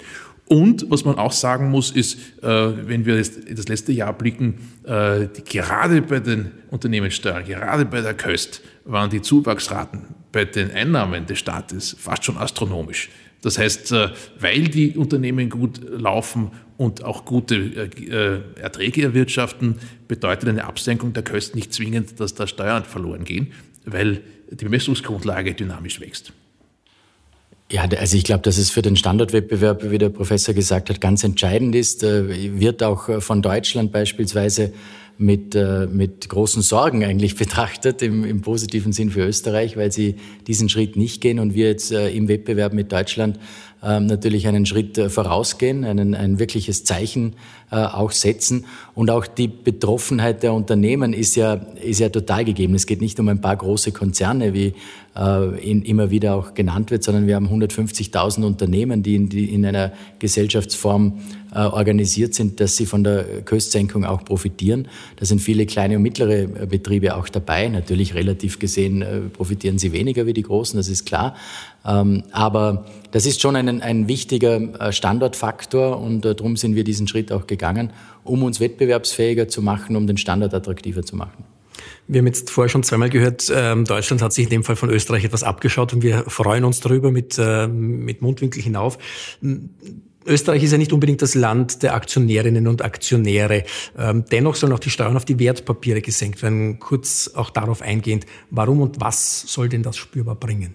Und 0.48 0.88
was 0.90 1.04
man 1.04 1.16
auch 1.16 1.32
sagen 1.32 1.70
muss, 1.70 1.90
ist, 1.90 2.18
äh, 2.42 2.46
wenn 2.46 3.04
wir 3.04 3.16
jetzt 3.16 3.36
in 3.36 3.56
das 3.56 3.66
letzte 3.66 3.92
Jahr 3.92 4.12
blicken, 4.12 4.58
äh, 4.84 5.26
gerade 5.44 6.02
bei 6.02 6.20
den 6.20 6.52
Unternehmenssteuern, 6.70 7.44
gerade 7.44 7.84
bei 7.84 8.00
der 8.00 8.14
Köst, 8.14 8.62
waren 8.84 9.10
die 9.10 9.20
Zuwachsraten 9.20 10.02
bei 10.30 10.44
den 10.44 10.70
Einnahmen 10.70 11.26
des 11.26 11.40
Staates 11.40 11.96
fast 11.98 12.24
schon 12.24 12.36
astronomisch. 12.36 13.10
Das 13.42 13.58
heißt, 13.58 13.90
äh, 13.90 14.10
weil 14.38 14.68
die 14.68 14.96
Unternehmen 14.96 15.50
gut 15.50 15.80
laufen 15.90 16.52
und 16.76 17.02
auch 17.02 17.24
gute 17.24 17.90
Erträge 18.60 19.02
erwirtschaften, 19.02 19.76
bedeutet 20.06 20.48
eine 20.48 20.64
Absenkung 20.64 21.12
der 21.12 21.24
Kosten 21.24 21.56
nicht 21.56 21.72
zwingend, 21.72 22.20
dass 22.20 22.34
da 22.34 22.46
Steuern 22.46 22.84
verloren 22.84 23.24
gehen, 23.24 23.52
weil 23.86 24.20
die 24.50 24.64
Bemessungsgrundlage 24.64 25.54
dynamisch 25.54 26.00
wächst. 26.00 26.32
Ja, 27.70 27.82
also 27.98 28.16
ich 28.16 28.22
glaube, 28.22 28.42
dass 28.42 28.58
es 28.58 28.70
für 28.70 28.82
den 28.82 28.94
Standortwettbewerb, 28.96 29.90
wie 29.90 29.98
der 29.98 30.10
Professor 30.10 30.54
gesagt 30.54 30.88
hat, 30.88 31.00
ganz 31.00 31.24
entscheidend 31.24 31.74
ist, 31.74 32.04
äh, 32.04 32.60
wird 32.60 32.82
auch 32.84 33.08
äh, 33.08 33.20
von 33.20 33.42
Deutschland 33.42 33.90
beispielsweise 33.90 34.72
mit, 35.18 35.56
äh, 35.56 35.88
mit 35.90 36.28
großen 36.28 36.62
Sorgen 36.62 37.04
eigentlich 37.04 37.34
betrachtet, 37.36 38.02
im, 38.02 38.24
im 38.24 38.40
positiven 38.42 38.92
Sinn 38.92 39.10
für 39.10 39.26
Österreich, 39.26 39.76
weil 39.76 39.90
sie 39.90 40.14
diesen 40.46 40.68
Schritt 40.68 40.94
nicht 40.94 41.20
gehen 41.20 41.40
und 41.40 41.54
wir 41.54 41.66
jetzt 41.66 41.90
im 41.90 42.28
Wettbewerb 42.28 42.72
mit 42.72 42.92
Deutschland 42.92 43.40
natürlich 43.82 44.48
einen 44.48 44.66
Schritt 44.66 44.98
vorausgehen, 45.12 45.84
einen, 45.84 46.14
ein 46.14 46.38
wirkliches 46.38 46.84
Zeichen 46.84 47.34
auch 47.70 48.10
setzen. 48.10 48.64
Und 48.94 49.10
auch 49.10 49.26
die 49.26 49.48
Betroffenheit 49.48 50.42
der 50.42 50.54
Unternehmen 50.54 51.12
ist 51.12 51.36
ja, 51.36 51.54
ist 51.54 52.00
ja 52.00 52.08
total 52.08 52.44
gegeben. 52.44 52.74
Es 52.74 52.86
geht 52.86 53.00
nicht 53.00 53.20
um 53.20 53.28
ein 53.28 53.40
paar 53.40 53.56
große 53.56 53.92
Konzerne, 53.92 54.54
wie 54.54 54.74
äh, 55.16 55.78
immer 55.80 56.10
wieder 56.10 56.34
auch 56.34 56.54
genannt 56.54 56.90
wird, 56.90 57.02
sondern 57.02 57.26
wir 57.26 57.36
haben 57.36 57.48
150.000 57.48 58.44
Unternehmen, 58.44 59.02
die 59.02 59.16
in, 59.16 59.28
die 59.28 59.52
in 59.52 59.64
einer 59.64 59.92
Gesellschaftsform 60.18 61.20
äh, 61.52 61.58
organisiert 61.58 62.34
sind, 62.34 62.60
dass 62.60 62.76
sie 62.76 62.86
von 62.86 63.04
der 63.04 63.24
Köstsenkung 63.44 64.04
auch 64.04 64.24
profitieren. 64.24 64.88
Da 65.16 65.24
sind 65.24 65.40
viele 65.40 65.66
kleine 65.66 65.96
und 65.96 66.02
mittlere 66.02 66.42
äh, 66.42 66.66
Betriebe 66.66 67.16
auch 67.16 67.28
dabei. 67.28 67.68
Natürlich 67.68 68.14
relativ 68.14 68.58
gesehen 68.58 69.02
äh, 69.02 69.20
profitieren 69.20 69.78
sie 69.78 69.92
weniger 69.92 70.26
wie 70.26 70.32
die 70.32 70.42
großen, 70.42 70.76
das 70.76 70.88
ist 70.88 71.06
klar. 71.06 71.36
Ähm, 71.84 72.24
aber 72.32 72.86
das 73.12 73.26
ist 73.26 73.40
schon 73.40 73.56
ein, 73.56 73.80
ein 73.80 74.08
wichtiger 74.08 74.92
Standortfaktor 74.92 76.00
und 76.00 76.24
darum 76.24 76.56
sind 76.56 76.74
wir 76.74 76.84
diesen 76.84 77.08
Schritt 77.08 77.32
auch 77.32 77.46
gegangen, 77.46 77.92
um 78.24 78.42
uns 78.42 78.60
wettbewerbsfähiger 78.60 79.48
zu 79.48 79.62
machen, 79.62 79.96
um 79.96 80.06
den 80.06 80.16
Standort 80.16 80.52
attraktiver 80.52 81.02
zu 81.02 81.16
machen. 81.16 81.44
Wir 82.08 82.20
haben 82.20 82.26
jetzt 82.26 82.50
vorher 82.50 82.68
schon 82.68 82.82
zweimal 82.82 83.10
gehört, 83.10 83.50
ähm, 83.54 83.84
Deutschland 83.84 84.22
hat 84.22 84.32
sich 84.32 84.44
in 84.44 84.50
dem 84.50 84.64
Fall 84.64 84.76
von 84.76 84.90
Österreich 84.90 85.24
etwas 85.24 85.42
abgeschaut 85.42 85.92
und 85.92 86.02
wir 86.02 86.24
freuen 86.28 86.64
uns 86.64 86.80
darüber 86.80 87.10
mit, 87.10 87.36
äh, 87.38 87.66
mit 87.66 88.22
Mundwinkel 88.22 88.62
hinauf. 88.62 88.98
Österreich 90.26 90.62
ist 90.62 90.72
ja 90.72 90.78
nicht 90.78 90.92
unbedingt 90.92 91.22
das 91.22 91.34
Land 91.34 91.82
der 91.82 91.94
Aktionärinnen 91.94 92.66
und 92.66 92.82
Aktionäre. 92.82 93.64
Ähm, 93.96 94.24
dennoch 94.30 94.56
sollen 94.56 94.72
auch 94.72 94.78
die 94.78 94.90
Steuern 94.90 95.16
auf 95.16 95.24
die 95.24 95.38
Wertpapiere 95.38 96.00
gesenkt 96.00 96.42
werden. 96.42 96.78
Kurz 96.78 97.30
auch 97.34 97.50
darauf 97.50 97.82
eingehend, 97.82 98.26
warum 98.50 98.80
und 98.80 99.00
was 99.00 99.42
soll 99.42 99.68
denn 99.68 99.82
das 99.82 99.96
spürbar 99.96 100.34
bringen? 100.34 100.74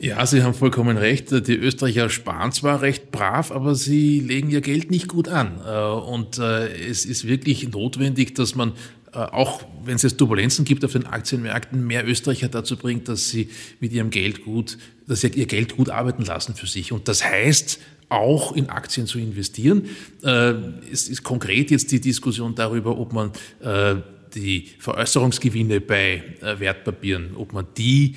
Ja, 0.00 0.26
Sie 0.26 0.42
haben 0.42 0.54
vollkommen 0.54 0.96
recht. 0.96 1.30
Die 1.46 1.56
Österreicher 1.56 2.10
sparen 2.10 2.50
zwar 2.50 2.82
recht 2.82 3.12
brav, 3.12 3.52
aber 3.52 3.76
sie 3.76 4.18
legen 4.18 4.50
ihr 4.50 4.60
Geld 4.60 4.90
nicht 4.90 5.08
gut 5.08 5.28
an. 5.28 5.60
Äh, 5.64 6.10
und 6.10 6.38
äh, 6.38 6.66
es 6.88 7.04
ist 7.04 7.26
wirklich 7.28 7.70
notwendig, 7.70 8.34
dass 8.34 8.56
man 8.56 8.72
äh, 9.14 9.18
auch 9.18 9.62
wenn 9.84 9.96
es 9.96 10.02
jetzt 10.02 10.18
Turbulenzen 10.18 10.64
gibt 10.64 10.84
auf 10.84 10.92
den 10.92 11.06
Aktienmärkten, 11.06 11.86
mehr 11.86 12.06
Österreicher 12.06 12.48
dazu 12.48 12.76
bringt, 12.76 13.08
dass 13.08 13.28
sie 13.28 13.50
mit 13.80 13.92
ihrem 13.92 14.10
Geld 14.10 14.44
gut, 14.44 14.78
dass 15.06 15.20
sie 15.20 15.28
ihr 15.28 15.46
Geld 15.46 15.76
gut 15.76 15.90
arbeiten 15.90 16.24
lassen 16.24 16.54
für 16.54 16.66
sich. 16.66 16.90
Und 16.90 17.06
das 17.06 17.24
heißt, 17.24 17.78
auch 18.08 18.52
in 18.52 18.68
Aktien 18.68 19.06
zu 19.06 19.18
investieren. 19.18 19.88
Äh, 20.22 20.54
es 20.90 21.08
ist 21.08 21.22
konkret 21.22 21.70
jetzt 21.70 21.90
die 21.92 22.00
Diskussion 22.00 22.54
darüber, 22.54 22.98
ob 22.98 23.12
man 23.12 23.30
äh, 23.60 23.96
die 24.34 24.68
Veräußerungsgewinne 24.78 25.80
bei 25.80 26.22
äh, 26.40 26.58
Wertpapieren, 26.58 27.36
ob 27.36 27.52
man 27.52 27.66
die 27.76 28.16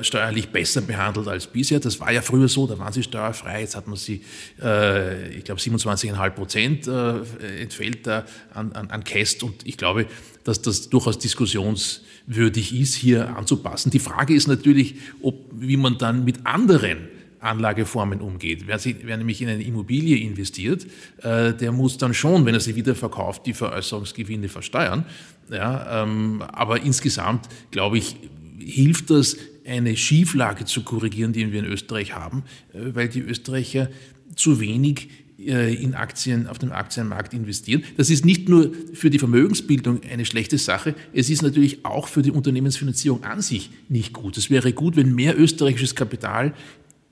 steuerlich 0.00 0.48
besser 0.48 0.80
behandelt 0.80 1.28
als 1.28 1.46
bisher. 1.46 1.78
Das 1.78 2.00
war 2.00 2.12
ja 2.12 2.22
früher 2.22 2.48
so, 2.48 2.66
da 2.66 2.78
waren 2.78 2.92
sie 2.92 3.02
steuerfrei, 3.02 3.60
jetzt 3.60 3.76
hat 3.76 3.86
man 3.86 3.96
sie, 3.96 4.20
ich 4.56 5.44
glaube, 5.44 5.60
27,5 5.60 6.30
Prozent 6.30 6.86
entfällt 6.86 8.06
da 8.06 8.26
an, 8.52 8.72
an, 8.72 8.90
an 8.90 9.04
Käst 9.04 9.42
und 9.42 9.66
ich 9.66 9.78
glaube, 9.78 10.06
dass 10.44 10.60
das 10.60 10.90
durchaus 10.90 11.18
diskussionswürdig 11.18 12.74
ist, 12.78 12.94
hier 12.94 13.36
anzupassen. 13.36 13.90
Die 13.90 14.00
Frage 14.00 14.34
ist 14.34 14.48
natürlich, 14.48 14.96
ob, 15.22 15.36
wie 15.52 15.76
man 15.76 15.96
dann 15.98 16.24
mit 16.24 16.46
anderen 16.46 17.08
Anlageformen 17.40 18.20
umgeht. 18.20 18.66
Wer, 18.66 18.78
sich, 18.78 18.96
wer 19.02 19.16
nämlich 19.16 19.40
in 19.40 19.48
eine 19.48 19.62
Immobilie 19.62 20.16
investiert, 20.18 20.86
äh, 21.22 21.52
der 21.54 21.72
muss 21.72 21.98
dann 21.98 22.14
schon, 22.14 22.44
wenn 22.46 22.54
er 22.54 22.60
sie 22.60 22.74
wieder 22.76 22.94
verkauft, 22.94 23.46
die 23.46 23.54
Veräußerungsgewinne 23.54 24.48
versteuern. 24.48 25.04
Ja, 25.50 26.02
ähm, 26.02 26.42
aber 26.42 26.82
insgesamt, 26.82 27.48
glaube 27.70 27.98
ich, 27.98 28.16
hilft 28.58 29.10
das, 29.10 29.36
eine 29.66 29.96
Schieflage 29.96 30.64
zu 30.64 30.82
korrigieren, 30.82 31.32
die 31.32 31.52
wir 31.52 31.60
in 31.60 31.66
Österreich 31.66 32.14
haben, 32.14 32.42
äh, 32.72 32.94
weil 32.94 33.08
die 33.08 33.20
Österreicher 33.20 33.88
zu 34.34 34.60
wenig 34.60 35.08
äh, 35.38 35.72
in 35.74 35.94
Aktien 35.94 36.48
auf 36.48 36.58
dem 36.58 36.72
Aktienmarkt 36.72 37.32
investieren. 37.32 37.84
Das 37.96 38.10
ist 38.10 38.24
nicht 38.24 38.48
nur 38.48 38.72
für 38.92 39.08
die 39.08 39.18
Vermögensbildung 39.18 40.00
eine 40.10 40.24
schlechte 40.24 40.58
Sache, 40.58 40.94
es 41.12 41.30
ist 41.30 41.42
natürlich 41.42 41.84
auch 41.84 42.08
für 42.08 42.22
die 42.22 42.30
Unternehmensfinanzierung 42.30 43.22
an 43.24 43.40
sich 43.40 43.70
nicht 43.88 44.12
gut. 44.12 44.36
Es 44.36 44.50
wäre 44.50 44.72
gut, 44.72 44.96
wenn 44.96 45.14
mehr 45.14 45.38
österreichisches 45.38 45.94
Kapital 45.94 46.54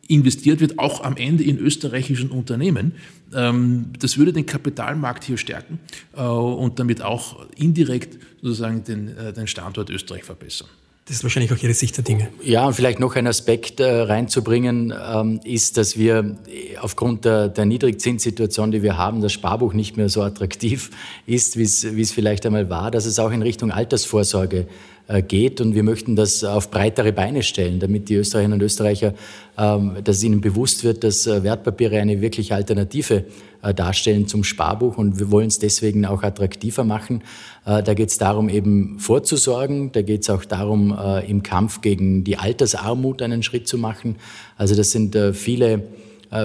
investiert 0.09 0.61
wird, 0.61 0.79
auch 0.79 1.03
am 1.03 1.17
Ende 1.17 1.45
in 1.45 1.59
österreichischen 1.59 2.31
Unternehmen. 2.31 2.93
Ähm, 3.35 3.87
das 3.99 4.19
würde 4.19 4.33
den 4.33 4.47
Kapitalmarkt 4.47 5.25
hier 5.25 5.37
stärken 5.37 5.81
äh, 6.17 6.23
und 6.23 6.79
damit 6.79 7.03
auch 7.03 7.47
indirekt 7.57 8.19
sozusagen 8.43 8.85
den, 8.85 9.17
äh, 9.17 9.33
den 9.33 9.47
Standort 9.47 9.91
Österreich 9.91 10.25
verbessern. 10.25 10.69
Das 11.07 11.19
ist 11.19 11.23
wahrscheinlich 11.23 11.53
auch 11.53 11.63
Ihre 11.63 11.73
Sicht 11.73 11.97
der 11.97 12.03
Dinge. 12.03 12.31
Ja, 12.43 12.67
und 12.67 12.75
vielleicht 12.75 12.99
noch 12.99 13.15
ein 13.15 13.29
Aspekt 13.29 13.79
äh, 13.79 13.85
reinzubringen, 13.85 14.93
ähm, 14.93 15.41
ist, 15.45 15.77
dass 15.77 15.97
wir 15.97 16.37
aufgrund 16.81 17.25
der, 17.25 17.49
der 17.49 17.65
Niedrigzinssituation, 17.65 18.73
die 18.73 18.83
wir 18.83 18.97
haben, 18.97 19.21
das 19.21 19.33
Sparbuch 19.33 19.73
nicht 19.73 19.97
mehr 19.97 20.09
so 20.09 20.23
attraktiv 20.23 20.91
ist, 21.27 21.57
wie 21.57 21.63
es 21.63 22.11
vielleicht 22.11 22.45
einmal 22.45 22.69
war, 22.71 22.91
dass 22.91 23.07
es 23.07 23.21
auch 23.21 23.31
in 23.31 23.43
Richtung 23.43 23.71
Altersvorsorge 23.71 24.67
geht. 25.29 25.61
Und 25.61 25.75
wir 25.75 25.83
möchten 25.83 26.17
das 26.17 26.43
auf 26.43 26.71
breitere 26.71 27.13
Beine 27.13 27.43
stellen, 27.43 27.79
damit 27.79 28.09
die 28.09 28.15
Österreicherinnen 28.15 28.61
und 28.61 28.65
Österreicher, 28.65 29.15
ähm, 29.57 29.93
dass 30.03 30.23
ihnen 30.23 30.41
bewusst 30.41 30.85
wird, 30.85 31.05
dass 31.05 31.27
äh, 31.27 31.43
Wertpapiere 31.43 31.99
eine 31.99 32.21
wirkliche 32.21 32.55
Alternative 32.55 33.25
äh, 33.63 33.73
darstellen 33.73 34.27
zum 34.27 34.43
Sparbuch. 34.45 34.99
Und 34.99 35.19
wir 35.19 35.31
wollen 35.31 35.47
es 35.47 35.59
deswegen 35.59 36.05
auch 36.07 36.23
attraktiver 36.23 36.85
machen. 36.85 37.23
Da 37.65 37.95
geht 37.95 38.11
es 38.11 38.19
darum, 38.19 38.49
eben 38.49 39.01
vorzusorgen. 39.01 39.91
Da 39.91 40.03
geht 40.03 40.23
es 40.23 40.31
auch 40.31 40.45
darum, 40.45 40.97
im 41.27 41.43
Kampf 41.43 41.81
gegen 41.81 42.23
die 42.23 42.37
Altersarmut 42.37 43.23
einen 43.23 43.43
Schritt 43.43 43.67
zu 43.67 43.77
machen. 43.77 44.17
Also 44.57 44.77
das 44.77 44.93
sind 44.93 45.19
viele 45.33 45.83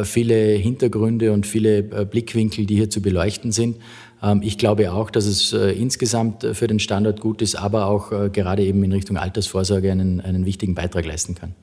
viele 0.03 0.35
Hintergründe 0.35 1.31
und 1.31 1.45
viele 1.45 1.83
Blickwinkel, 1.83 2.65
die 2.65 2.75
hier 2.75 2.89
zu 2.89 3.01
beleuchten 3.01 3.51
sind. 3.51 3.77
Ähm, 4.21 4.41
ich 4.43 4.57
glaube 4.57 4.91
auch, 4.91 5.09
dass 5.09 5.25
es 5.25 5.53
äh, 5.53 5.71
insgesamt 5.71 6.43
äh, 6.43 6.53
für 6.53 6.67
den 6.67 6.79
Standort 6.79 7.19
gut 7.19 7.41
ist, 7.41 7.55
aber 7.55 7.85
auch 7.85 8.11
äh, 8.11 8.29
gerade 8.29 8.63
eben 8.63 8.83
in 8.83 8.91
Richtung 8.91 9.17
Altersvorsorge 9.17 9.91
einen, 9.91 10.21
einen 10.21 10.45
wichtigen 10.45 10.75
Beitrag 10.75 11.05
leisten 11.05 11.35
kann. 11.35 11.55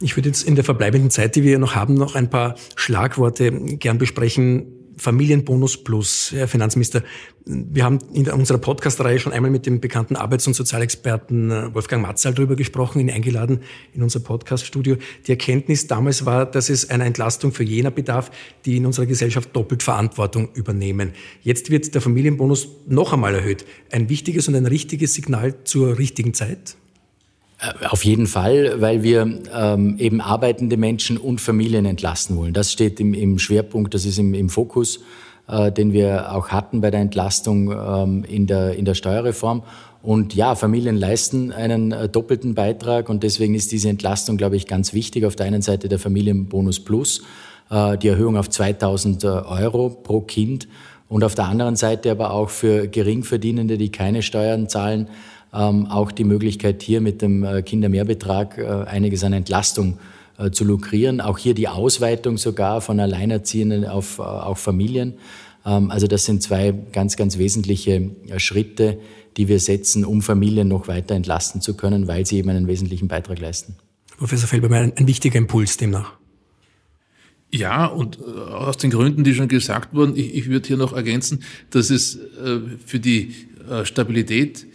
Ich 0.00 0.16
würde 0.16 0.28
jetzt 0.28 0.42
in 0.42 0.54
der 0.54 0.64
verbleibenden 0.64 1.10
Zeit, 1.10 1.36
die 1.36 1.42
wir 1.42 1.58
noch 1.58 1.74
haben, 1.74 1.94
noch 1.94 2.14
ein 2.14 2.30
paar 2.30 2.54
Schlagworte 2.76 3.52
gern 3.52 3.98
besprechen, 3.98 4.66
Familienbonus 5.00 5.82
Plus, 5.82 6.30
Herr 6.32 6.46
Finanzminister. 6.46 7.02
Wir 7.46 7.84
haben 7.84 7.98
in 8.12 8.28
unserer 8.28 8.58
Podcast-Reihe 8.58 9.18
schon 9.18 9.32
einmal 9.32 9.50
mit 9.50 9.64
dem 9.64 9.80
bekannten 9.80 10.14
Arbeits- 10.14 10.46
und 10.46 10.52
Sozialexperten 10.52 11.50
äh, 11.50 11.74
Wolfgang 11.74 12.02
Matzal 12.02 12.34
darüber 12.34 12.54
gesprochen, 12.54 13.00
ihn 13.00 13.10
eingeladen 13.10 13.60
in 13.94 14.02
unser 14.02 14.20
Podcast-Studio. 14.20 14.96
Die 15.26 15.30
Erkenntnis 15.30 15.86
damals 15.86 16.26
war, 16.26 16.44
dass 16.44 16.68
es 16.68 16.90
eine 16.90 17.06
Entlastung 17.06 17.52
für 17.52 17.64
jener 17.64 17.90
bedarf, 17.90 18.30
die 18.66 18.76
in 18.76 18.84
unserer 18.84 19.06
Gesellschaft 19.06 19.56
doppelt 19.56 19.82
Verantwortung 19.82 20.50
übernehmen. 20.52 21.12
Jetzt 21.42 21.70
wird 21.70 21.94
der 21.94 22.02
Familienbonus 22.02 22.68
noch 22.86 23.14
einmal 23.14 23.34
erhöht. 23.34 23.64
Ein 23.90 24.10
wichtiges 24.10 24.48
und 24.48 24.54
ein 24.54 24.66
richtiges 24.66 25.14
Signal 25.14 25.64
zur 25.64 25.96
richtigen 25.96 26.34
Zeit? 26.34 26.76
Äh, 27.60 27.86
auf 27.86 28.04
jeden 28.04 28.26
Fall, 28.26 28.80
weil 28.80 29.02
wir 29.02 29.40
ähm, 29.54 29.96
eben 29.98 30.20
arbeitende 30.20 30.76
Menschen 30.76 31.18
und 31.18 31.40
Familien 31.40 31.84
entlasten 31.84 32.36
wollen. 32.36 32.54
Das 32.54 32.72
steht 32.72 33.00
im, 33.00 33.14
im 33.14 33.38
Schwerpunkt, 33.38 33.94
das 33.94 34.04
ist 34.04 34.18
im, 34.18 34.34
im 34.34 34.48
Fokus, 34.48 35.00
äh, 35.48 35.70
den 35.70 35.92
wir 35.92 36.34
auch 36.34 36.48
hatten 36.48 36.80
bei 36.80 36.90
der 36.90 37.00
Entlastung 37.00 37.70
ähm, 37.72 38.24
in, 38.24 38.46
der, 38.46 38.74
in 38.74 38.84
der 38.84 38.94
Steuerreform. 38.94 39.62
Und 40.02 40.34
ja, 40.34 40.54
Familien 40.54 40.96
leisten 40.96 41.52
einen 41.52 41.92
äh, 41.92 42.08
doppelten 42.08 42.54
Beitrag 42.54 43.10
und 43.10 43.22
deswegen 43.22 43.54
ist 43.54 43.70
diese 43.70 43.90
Entlastung, 43.90 44.38
glaube 44.38 44.56
ich, 44.56 44.66
ganz 44.66 44.94
wichtig. 44.94 45.26
Auf 45.26 45.36
der 45.36 45.46
einen 45.46 45.60
Seite 45.60 45.88
der 45.88 45.98
Familienbonus 45.98 46.80
Plus, 46.80 47.22
äh, 47.70 47.98
die 47.98 48.08
Erhöhung 48.08 48.38
auf 48.38 48.48
2000 48.48 49.24
äh, 49.24 49.26
Euro 49.26 49.90
pro 49.90 50.22
Kind 50.22 50.68
und 51.08 51.24
auf 51.24 51.34
der 51.34 51.46
anderen 51.46 51.76
Seite 51.76 52.10
aber 52.12 52.32
auch 52.32 52.48
für 52.48 52.88
Geringverdienende, 52.88 53.76
die 53.76 53.92
keine 53.92 54.22
Steuern 54.22 54.70
zahlen, 54.70 55.08
ähm, 55.52 55.86
auch 55.86 56.12
die 56.12 56.24
Möglichkeit, 56.24 56.82
hier 56.82 57.00
mit 57.00 57.22
dem 57.22 57.44
äh, 57.44 57.62
Kindermehrbetrag 57.62 58.58
äh, 58.58 58.64
einiges 58.86 59.24
an 59.24 59.32
Entlastung 59.32 59.98
äh, 60.40 60.50
zu 60.50 60.64
lukrieren. 60.64 61.20
Auch 61.20 61.36
hier 61.38 61.54
die 61.54 61.68
Ausweitung 61.68 62.38
sogar 62.38 62.80
von 62.80 62.98
Alleinerziehenden 62.98 63.84
auf, 63.84 64.18
äh, 64.18 64.22
auf 64.22 64.58
Familien. 64.58 65.14
Ähm, 65.66 65.90
also 65.90 66.06
das 66.06 66.24
sind 66.24 66.42
zwei 66.42 66.72
ganz, 66.92 67.16
ganz 67.16 67.36
wesentliche 67.36 68.10
äh, 68.28 68.38
Schritte, 68.38 68.98
die 69.36 69.48
wir 69.48 69.60
setzen, 69.60 70.04
um 70.04 70.22
Familien 70.22 70.68
noch 70.68 70.88
weiter 70.88 71.14
entlasten 71.14 71.60
zu 71.60 71.74
können, 71.76 72.08
weil 72.08 72.24
sie 72.24 72.38
eben 72.38 72.48
einen 72.48 72.66
wesentlichen 72.68 73.06
Beitrag 73.06 73.38
leisten. 73.38 73.76
Professor 74.16 74.48
Felbermeier, 74.48 74.84
ein, 74.84 74.92
ein 74.96 75.06
wichtiger 75.06 75.36
Impuls 75.36 75.76
demnach. 75.76 76.14
Ja, 77.52 77.86
und 77.86 78.18
äh, 78.18 78.22
aus 78.22 78.78
den 78.78 78.90
Gründen, 78.90 79.24
die 79.24 79.34
schon 79.34 79.48
gesagt 79.48 79.94
wurden, 79.94 80.16
ich, 80.16 80.34
ich 80.34 80.48
würde 80.48 80.66
hier 80.66 80.76
noch 80.78 80.94
ergänzen, 80.94 81.42
dass 81.70 81.90
es 81.90 82.18
für 82.86 82.98
die 82.98 83.34
Stabilität 83.84 84.66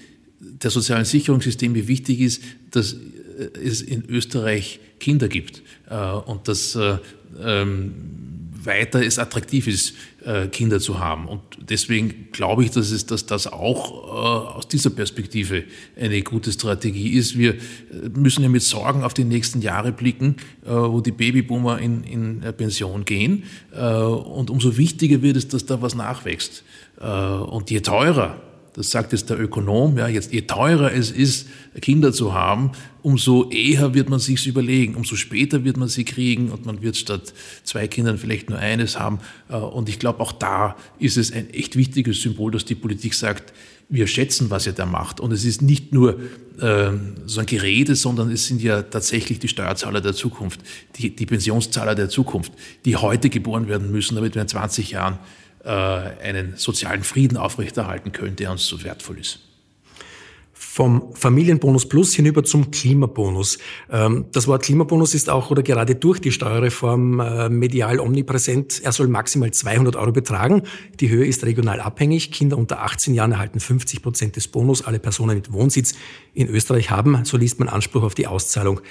der 0.62 0.72
sozialen 0.72 1.06
Sicherungssysteme 1.06 1.88
wichtig 1.88 2.22
ist, 2.22 2.44
dass 2.72 2.94
äh, 2.94 3.60
es 3.64 3.82
in 3.82 4.06
Österreich 4.08 4.80
Kinder 5.00 5.28
gibt 5.28 5.62
äh, 5.90 5.96
und 5.96 6.48
dass 6.48 6.76
äh, 6.76 6.98
ähm, 7.44 7.94
weiter 8.64 9.06
es 9.06 9.20
attraktiv 9.20 9.68
ist, 9.68 9.94
Kinder 10.52 10.80
zu 10.80 10.98
haben. 10.98 11.28
Und 11.28 11.42
deswegen 11.70 12.30
glaube 12.32 12.64
ich, 12.64 12.72
dass, 12.72 12.90
es, 12.90 13.06
dass 13.06 13.28
das 13.28 13.46
auch 13.46 13.92
aus 14.56 14.68
dieser 14.68 14.90
Perspektive 14.90 15.66
eine 15.96 16.24
gute 16.24 16.52
Strategie 16.52 17.10
ist. 17.10 17.38
Wir 17.38 17.54
müssen 18.16 18.42
ja 18.42 18.50
mit 18.50 18.64
Sorgen 18.64 19.04
auf 19.04 19.14
die 19.14 19.24
nächsten 19.24 19.62
Jahre 19.62 19.92
blicken, 19.92 20.38
wo 20.64 21.00
die 21.02 21.12
Babyboomer 21.12 21.78
in, 21.78 22.04
in 22.04 22.40
Pension 22.58 23.06
gehen. 23.06 23.44
Und 23.72 24.50
umso 24.50 24.78
wichtiger 24.78 25.22
wird 25.22 25.38
es, 25.38 25.48
dass 25.48 25.68
da 25.68 25.84
was 25.84 25.94
nachwächst. 25.94 26.64
Und 26.98 27.70
je 27.70 27.82
teurer 27.82 28.42
das 28.76 28.92
sagt 28.92 29.14
jetzt 29.14 29.30
der 29.30 29.40
Ökonom, 29.40 29.98
ja, 29.98 30.10
jetzt 30.10 30.34
je 30.34 30.42
teurer 30.42 30.92
es 30.92 31.10
ist, 31.10 31.48
Kinder 31.82 32.12
zu 32.12 32.34
haben, 32.34 32.72
umso 33.02 33.50
eher 33.50 33.94
wird 33.94 34.10
man 34.10 34.20
sich's 34.20 34.46
überlegen, 34.46 34.96
umso 34.96 35.16
später 35.16 35.64
wird 35.64 35.78
man 35.78 35.88
sie 35.88 36.04
kriegen 36.04 36.52
und 36.52 36.66
man 36.66 36.82
wird 36.82 36.98
statt 36.98 37.34
zwei 37.64 37.88
Kindern 37.88 38.18
vielleicht 38.18 38.50
nur 38.50 38.60
eines 38.60 39.00
haben. 39.00 39.20
Äh, 39.50 39.56
und 39.56 39.88
ich 39.88 39.98
glaube, 39.98 40.20
auch 40.20 40.34
da 40.34 40.76
ist 41.00 41.16
es 41.16 41.32
ein 41.32 41.50
echt 41.52 41.78
wichtiges 41.78 42.22
Symbol, 42.22 42.52
dass 42.52 42.66
die 42.66 42.76
Politik 42.76 43.14
sagt, 43.14 43.54
wir 43.88 44.08
schätzen, 44.08 44.50
was 44.50 44.66
ihr 44.66 44.74
da 44.74 44.86
macht. 44.86 45.22
Und 45.22 45.32
es 45.32 45.46
ist 45.46 45.62
nicht 45.62 45.94
nur 45.94 46.20
äh, 46.60 46.92
so 47.26 47.40
ein 47.40 47.46
Gerede, 47.46 47.96
sondern 47.96 48.30
es 48.30 48.46
sind 48.46 48.62
ja 48.62 48.82
tatsächlich 48.82 49.40
die 49.40 49.48
Steuerzahler 49.48 50.02
der 50.02 50.14
Zukunft, 50.14 50.60
die, 50.98 51.16
die 51.16 51.26
Pensionszahler 51.26 51.96
der 51.96 52.10
Zukunft, 52.10 52.52
die 52.84 52.98
heute 52.98 53.30
geboren 53.30 53.70
werden 53.70 53.92
müssen, 53.92 54.16
damit 54.16 54.36
wir 54.36 54.42
in 54.42 54.48
20 54.50 54.92
Jahren 54.92 55.20
äh, 55.66 55.70
einen 55.70 56.54
sozialen 56.56 57.04
Frieden 57.04 57.38
aufrechterhalten 57.38 58.12
können, 58.12 58.36
der 58.36 58.52
uns 58.52 58.66
so 58.66 58.84
wertvoll 58.84 59.20
ist. 59.20 59.40
Vom 60.58 61.14
Familienbonus 61.14 61.88
Plus 61.88 62.14
hinüber 62.14 62.44
zum 62.44 62.72
Klimabonus. 62.72 63.58
Ähm, 63.92 64.26
das 64.32 64.48
Wort 64.48 64.64
Klimabonus 64.64 65.14
ist 65.14 65.30
auch 65.30 65.52
oder 65.52 65.64
gerade 65.64 65.96
durch 65.96 66.20
die 66.20 66.32
Steuerreform 66.32 67.20
äh, 67.20 67.50
medial 67.50 68.00
omnipräsent. 68.00 68.82
Er 68.84 68.92
soll 68.92 69.08
maximal 69.08 69.52
200 69.52 69.96
Euro 69.96 70.12
betragen. 70.12 70.64
Die 71.00 71.10
Höhe 71.10 71.26
ist 71.26 71.46
regional 71.46 71.82
abhängig. 71.82 72.32
Kinder 72.32 72.58
unter 72.58 72.84
18 72.84 73.14
Jahren 73.14 73.34
erhalten 73.34 73.60
50 73.60 74.02
Prozent 74.02 74.36
des 74.36 74.48
Bonus. 74.48 74.82
Alle 74.82 75.00
Personen 75.00 75.36
mit 75.36 75.52
Wohnsitz 75.52 75.96
in 76.34 76.48
Österreich 76.48 76.90
haben, 76.90 77.24
so 77.26 77.38
liest 77.38 77.60
man 77.60 77.70
Anspruch 77.70 78.04
auf 78.04 78.16
die 78.16 78.28
Auszahlung. 78.28 78.82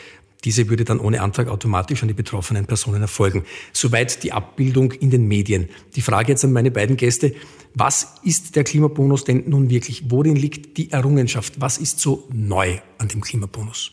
Diese 0.45 0.69
würde 0.69 0.85
dann 0.85 1.01
ohne 1.01 1.23
Antrag 1.23 1.49
automatisch 1.49 2.03
an 2.03 2.09
die 2.09 2.15
betroffenen 2.15 2.67
Personen 2.67 3.03
erfolgen. 3.03 3.45
Soweit 3.73 4.23
die 4.23 4.33
Abbildung 4.33 4.93
in 4.93 5.11
den 5.11 5.27
Medien. 5.27 5.69
Die 5.97 6.03
Frage 6.03 6.33
jetzt 6.33 6.45
an 6.45 6.53
meine 6.53 6.71
beiden 6.71 6.97
Gäste. 6.97 7.35
Was 7.75 8.15
ist 8.23 8.55
der 8.57 8.65
Klimabonus 8.65 9.25
denn 9.25 9.45
nun 9.49 9.71
wirklich? 9.71 10.05
Worin 10.11 10.37
liegt 10.37 10.77
die 10.77 10.93
Errungenschaft? 10.93 11.61
Was 11.61 11.79
ist 11.79 11.99
so 11.99 12.29
neu 12.33 12.79
an 12.99 13.09
dem 13.09 13.21
Klimabonus? 13.21 13.93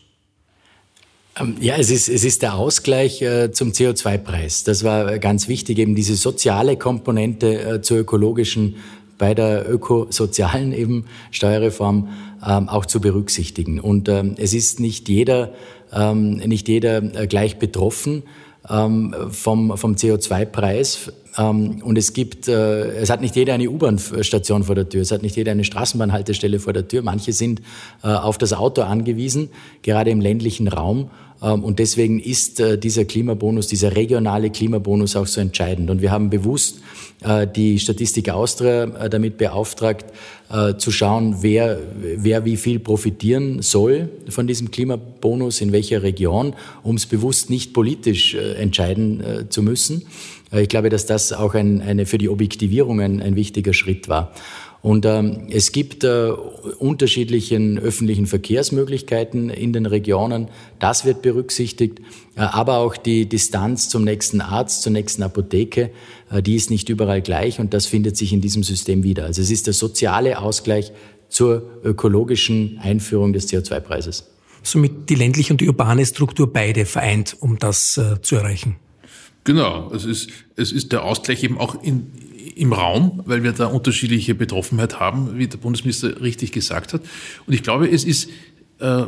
Ähm, 1.40 1.56
ja, 1.60 1.76
es 1.76 1.90
ist, 1.90 2.08
es 2.08 2.24
ist 2.24 2.42
der 2.42 2.54
Ausgleich 2.54 3.22
äh, 3.22 3.50
zum 3.50 3.72
CO2-Preis. 3.72 4.64
Das 4.64 4.84
war 4.84 5.18
ganz 5.18 5.48
wichtig, 5.48 5.78
eben 5.78 5.94
diese 5.94 6.14
soziale 6.14 6.76
Komponente 6.76 7.76
äh, 7.76 7.82
zur 7.82 7.98
ökologischen 7.98 8.76
bei 9.18 9.34
der 9.34 9.70
ökosozialen 9.70 10.72
eben 10.72 11.04
Steuerreform 11.30 12.08
ähm, 12.44 12.68
auch 12.68 12.86
zu 12.86 13.00
berücksichtigen. 13.00 13.78
Und 13.78 14.08
ähm, 14.08 14.34
es 14.36 14.52
ist 14.52 14.80
nicht 14.80 15.08
jeder 15.08 15.52
ähm, 15.92 16.36
nicht 16.36 16.68
jeder 16.68 17.02
äh, 17.02 17.26
gleich 17.26 17.58
betroffen 17.58 18.24
ähm, 18.68 19.14
vom, 19.30 19.76
vom 19.76 19.94
CO2-Preis. 19.94 21.12
Ähm, 21.38 21.82
und 21.82 21.96
es 21.96 22.12
gibt, 22.12 22.48
äh, 22.48 22.90
es 22.92 23.10
hat 23.10 23.20
nicht 23.20 23.36
jeder 23.36 23.54
eine 23.54 23.68
U-Bahn-Station 23.68 24.64
vor 24.64 24.74
der 24.74 24.88
Tür, 24.88 25.02
es 25.02 25.10
hat 25.10 25.22
nicht 25.22 25.36
jeder 25.36 25.52
eine 25.52 25.64
Straßenbahnhaltestelle 25.64 26.58
vor 26.58 26.72
der 26.72 26.88
Tür. 26.88 27.02
Manche 27.02 27.32
sind 27.32 27.62
äh, 28.02 28.08
auf 28.08 28.38
das 28.38 28.52
Auto 28.52 28.82
angewiesen, 28.82 29.50
gerade 29.82 30.10
im 30.10 30.20
ländlichen 30.20 30.68
Raum. 30.68 31.10
Ähm, 31.42 31.64
und 31.64 31.78
deswegen 31.78 32.20
ist 32.20 32.60
äh, 32.60 32.76
dieser 32.78 33.04
Klimabonus, 33.04 33.66
dieser 33.66 33.96
regionale 33.96 34.50
Klimabonus 34.50 35.16
auch 35.16 35.26
so 35.26 35.40
entscheidend. 35.40 35.90
Und 35.90 36.02
wir 36.02 36.10
haben 36.10 36.30
bewusst 36.30 36.80
die 37.54 37.78
Statistik 37.78 38.30
Austria 38.30 39.08
damit 39.08 39.38
beauftragt, 39.38 40.06
zu 40.78 40.90
schauen, 40.90 41.36
wer, 41.42 41.78
wer 42.16 42.44
wie 42.44 42.56
viel 42.56 42.80
profitieren 42.80 43.62
soll 43.62 44.08
von 44.28 44.48
diesem 44.48 44.72
Klimabonus, 44.72 45.60
in 45.60 45.70
welcher 45.70 46.02
Region, 46.02 46.54
um 46.82 46.96
es 46.96 47.06
bewusst 47.06 47.48
nicht 47.48 47.74
politisch 47.74 48.34
entscheiden 48.34 49.46
zu 49.50 49.62
müssen. 49.62 50.02
Ich 50.54 50.68
glaube, 50.68 50.90
dass 50.90 51.06
das 51.06 51.32
auch 51.32 51.54
ein, 51.54 51.80
eine, 51.80 52.04
für 52.04 52.18
die 52.18 52.28
Objektivierung 52.28 53.00
ein, 53.00 53.22
ein 53.22 53.36
wichtiger 53.36 53.72
Schritt 53.72 54.08
war. 54.08 54.32
Und 54.82 55.06
ähm, 55.06 55.46
es 55.48 55.70
gibt 55.70 56.02
äh, 56.02 56.32
unterschiedlichen 56.78 57.78
öffentlichen 57.78 58.26
Verkehrsmöglichkeiten 58.26 59.48
in 59.48 59.72
den 59.72 59.86
Regionen. 59.86 60.48
Das 60.80 61.04
wird 61.04 61.22
berücksichtigt. 61.22 62.00
Äh, 62.34 62.40
aber 62.40 62.78
auch 62.78 62.96
die 62.96 63.28
Distanz 63.28 63.88
zum 63.88 64.02
nächsten 64.02 64.40
Arzt, 64.40 64.82
zur 64.82 64.90
nächsten 64.90 65.22
Apotheke, 65.22 65.90
äh, 66.32 66.42
die 66.42 66.56
ist 66.56 66.70
nicht 66.70 66.88
überall 66.88 67.22
gleich 67.22 67.60
und 67.60 67.72
das 67.74 67.86
findet 67.86 68.16
sich 68.16 68.32
in 68.32 68.40
diesem 68.40 68.64
System 68.64 69.04
wieder. 69.04 69.26
Also 69.26 69.40
es 69.40 69.52
ist 69.52 69.68
der 69.68 69.74
soziale 69.74 70.40
Ausgleich 70.40 70.92
zur 71.28 71.62
ökologischen 71.84 72.78
Einführung 72.82 73.32
des 73.32 73.48
CO2-Preises. 73.48 74.30
Somit 74.64 75.08
die 75.08 75.14
ländliche 75.14 75.52
und 75.52 75.60
die 75.60 75.68
urbane 75.68 76.04
Struktur 76.04 76.52
beide 76.52 76.86
vereint, 76.86 77.36
um 77.38 77.56
das 77.58 77.98
äh, 77.98 78.20
zu 78.20 78.34
erreichen. 78.34 78.76
Genau, 79.44 79.92
es 79.92 80.04
ist, 80.04 80.30
es 80.56 80.72
ist 80.72 80.92
der 80.92 81.02
Ausgleich 81.04 81.42
eben 81.42 81.58
auch 81.58 81.82
in, 81.82 82.06
im 82.54 82.72
Raum, 82.72 83.22
weil 83.26 83.42
wir 83.42 83.52
da 83.52 83.66
unterschiedliche 83.66 84.34
Betroffenheit 84.34 85.00
haben, 85.00 85.38
wie 85.38 85.48
der 85.48 85.58
Bundesminister 85.58 86.20
richtig 86.20 86.52
gesagt 86.52 86.92
hat. 86.92 87.02
Und 87.46 87.52
ich 87.52 87.62
glaube, 87.62 87.88
es 87.88 88.04
ist 88.04 88.30
äh, 88.78 89.04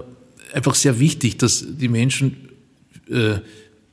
einfach 0.52 0.74
sehr 0.74 0.98
wichtig, 0.98 1.36
dass 1.38 1.64
die 1.68 1.88
Menschen 1.88 2.48
äh, 3.08 3.36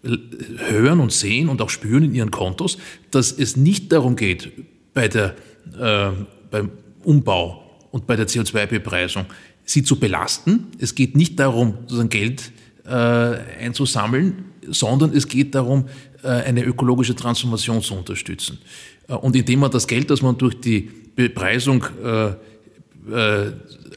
hören 0.04 1.00
und 1.00 1.12
sehen 1.12 1.48
und 1.48 1.62
auch 1.62 1.70
spüren 1.70 2.04
in 2.04 2.16
ihren 2.16 2.32
Kontos, 2.32 2.78
dass 3.12 3.32
es 3.32 3.56
nicht 3.56 3.92
darum 3.92 4.16
geht, 4.16 4.52
bei 4.94 5.08
der, 5.08 5.36
äh, 5.80 6.12
beim 6.50 6.72
Umbau 7.04 7.64
und 7.92 8.08
bei 8.08 8.16
der 8.16 8.28
CO2-Bepreisung 8.28 9.26
sie 9.64 9.84
zu 9.84 10.00
belasten. 10.00 10.68
Es 10.80 10.96
geht 10.96 11.16
nicht 11.16 11.40
darum, 11.40 11.76
sozusagen 11.82 12.10
Geld 12.10 12.52
äh, 12.86 12.90
einzusammeln, 12.90 14.46
sondern 14.70 15.16
es 15.16 15.28
geht 15.28 15.56
darum, 15.56 15.86
äh, 16.24 16.28
eine 16.28 16.64
ökologische 16.64 17.16
Transformation 17.16 17.82
zu 17.82 17.96
unterstützen. 17.96 18.60
Äh, 19.08 19.14
und 19.14 19.36
indem 19.36 19.60
man 19.60 19.72
das 19.72 19.88
Geld, 19.88 20.10
das 20.10 20.22
man 20.22 20.38
durch 20.38 20.60
die 20.60 20.90
Bepreisung 21.16 21.86
äh, 22.04 23.52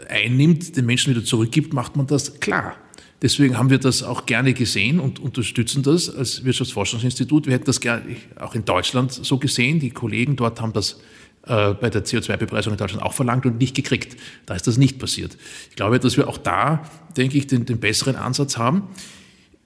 einnimmt, 0.08 0.76
den 0.76 0.86
Menschen 0.86 1.14
wieder 1.14 1.24
zurückgibt, 1.24 1.72
macht 1.72 1.96
man 1.96 2.06
das 2.06 2.40
klar. 2.40 2.74
Deswegen 3.22 3.56
haben 3.56 3.70
wir 3.70 3.78
das 3.78 4.02
auch 4.02 4.26
gerne 4.26 4.52
gesehen 4.54 5.00
und 5.00 5.18
unterstützen 5.18 5.82
das 5.82 6.14
als 6.14 6.44
Wirtschaftsforschungsinstitut. 6.44 7.46
Wir 7.46 7.54
hätten 7.54 7.64
das 7.66 7.80
gerne 7.80 8.16
auch 8.36 8.54
in 8.54 8.64
Deutschland 8.64 9.12
so 9.12 9.38
gesehen. 9.38 9.80
Die 9.80 9.90
Kollegen 9.90 10.36
dort 10.36 10.60
haben 10.60 10.72
das 10.72 11.00
bei 11.42 11.90
der 11.90 12.04
CO2-Bepreisung 12.04 12.72
in 12.72 12.78
Deutschland 12.78 13.02
auch 13.02 13.12
verlangt 13.12 13.46
und 13.46 13.58
nicht 13.58 13.76
gekriegt. 13.76 14.16
Da 14.46 14.54
ist 14.54 14.66
das 14.66 14.78
nicht 14.78 14.98
passiert. 14.98 15.36
Ich 15.70 15.76
glaube, 15.76 16.00
dass 16.00 16.16
wir 16.16 16.28
auch 16.28 16.38
da, 16.38 16.90
denke 17.16 17.38
ich, 17.38 17.46
den, 17.46 17.64
den 17.66 17.78
besseren 17.78 18.16
Ansatz 18.16 18.58
haben. 18.58 18.88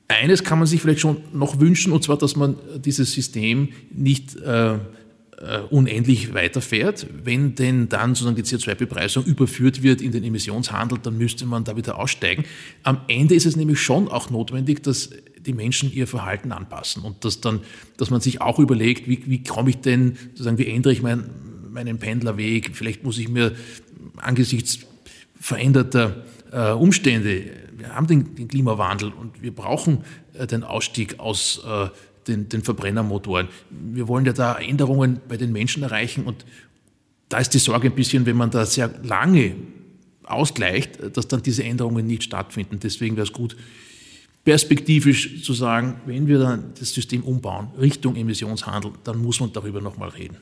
Eines 0.09 0.43
kann 0.43 0.59
man 0.59 0.67
sich 0.67 0.81
vielleicht 0.81 1.01
schon 1.01 1.19
noch 1.33 1.61
wünschen, 1.61 1.93
und 1.93 2.03
zwar, 2.03 2.17
dass 2.17 2.35
man 2.35 2.57
dieses 2.83 3.13
System 3.13 3.69
nicht 3.91 4.37
äh, 4.37 4.79
äh, 5.41 5.61
unendlich 5.71 6.35
weiterfährt. 6.35 7.07
Wenn 7.25 7.55
denn 7.55 7.89
dann 7.89 8.15
sozusagen 8.15 8.37
die 8.37 8.43
CO2-Bepreisung 8.43 9.25
überführt 9.25 9.83
wird 9.83 10.01
in 10.01 10.11
den 10.11 10.25
Emissionshandel, 10.25 10.99
dann 11.03 11.17
müsste 11.17 11.47
man 11.47 11.65
da 11.65 11.77
wieder 11.77 11.99
aussteigen. 11.99 12.45
Am 12.83 13.03
Ende 13.07 13.35
ist 13.35 13.47
es 13.47 13.55
nämlich 13.55 13.81
schon 13.81 14.09
auch 14.09 14.31
notwendig, 14.31 14.83
dass 14.83 15.11
die 15.39 15.53
Menschen 15.53 15.93
ihr 15.93 16.07
Verhalten 16.07 16.53
anpassen 16.53 17.05
und 17.05 17.25
dass 17.25 17.41
dann, 17.41 17.61
dass 17.99 18.11
man 18.11 18.21
sich 18.21 18.41
auch 18.41 18.59
überlegt, 18.59 19.09
wie, 19.09 19.23
wie 19.27 19.43
komme 19.43 19.71
ich 19.71 19.81
denn, 19.81 20.17
sozusagen, 20.31 20.59
wie 20.59 20.67
ändere 20.67 20.93
ich 20.93 21.03
mein, 21.03 21.31
meinen 21.71 21.99
Pendlerweg? 21.99 22.71
Vielleicht 22.75 23.05
muss 23.05 23.19
ich 23.19 23.29
mir 23.29 23.53
angesichts 24.17 24.81
veränderter 25.39 26.25
äh, 26.51 26.73
Umstände, 26.73 27.45
wir 27.79 27.95
haben 27.95 28.07
den, 28.07 28.35
den, 28.35 28.49
Klimawandel 28.49 29.13
und 29.13 29.41
wir 29.41 29.55
brauchen 29.55 30.05
äh, 30.35 30.47
den 30.47 30.65
Ausstieg 30.65 31.19
aus 31.21 31.63
äh, 31.65 31.89
den, 32.27 32.49
den 32.49 32.63
Verbrennermotoren. 32.63 33.49
Wir 33.71 34.09
wollen 34.09 34.27
ja 34.27 34.33
da 34.33 34.59
Änderungen 34.59 35.21
bei 35.29 35.37
den 35.37 35.53
Menschen 35.53 35.83
erreichen 35.83 36.25
und 36.25 36.45
da 37.29 37.39
ist 37.39 37.55
die 37.55 37.59
Sorge 37.59 37.89
ein 37.89 37.95
bisschen, 37.95 38.27
wenn 38.27 38.37
man 38.37 38.51
da 38.51 38.67
sehr 38.67 38.91
lange 39.03 39.55
ausgleicht, 40.25 41.17
dass 41.17 41.29
dann 41.29 41.43
diese 41.43 41.65
Änderungen 41.65 42.07
nicht 42.07 42.25
stattfinden. 42.25 42.79
Deswegen 42.83 43.17
wäre 43.17 43.27
es 43.27 43.33
gut, 43.33 43.57
perspektivisch 44.45 45.43
zu 45.43 45.53
sagen, 45.53 46.01
wenn 46.07 46.27
wir 46.27 46.39
dann 46.39 46.73
das 46.79 46.93
System 46.93 47.23
umbauen 47.23 47.69
Richtung 47.79 48.17
Emissionshandel, 48.17 48.93
dann 49.05 49.19
muss 49.19 49.41
man 49.41 49.53
darüber 49.53 49.81
nochmal 49.81 50.09
reden. 50.11 50.39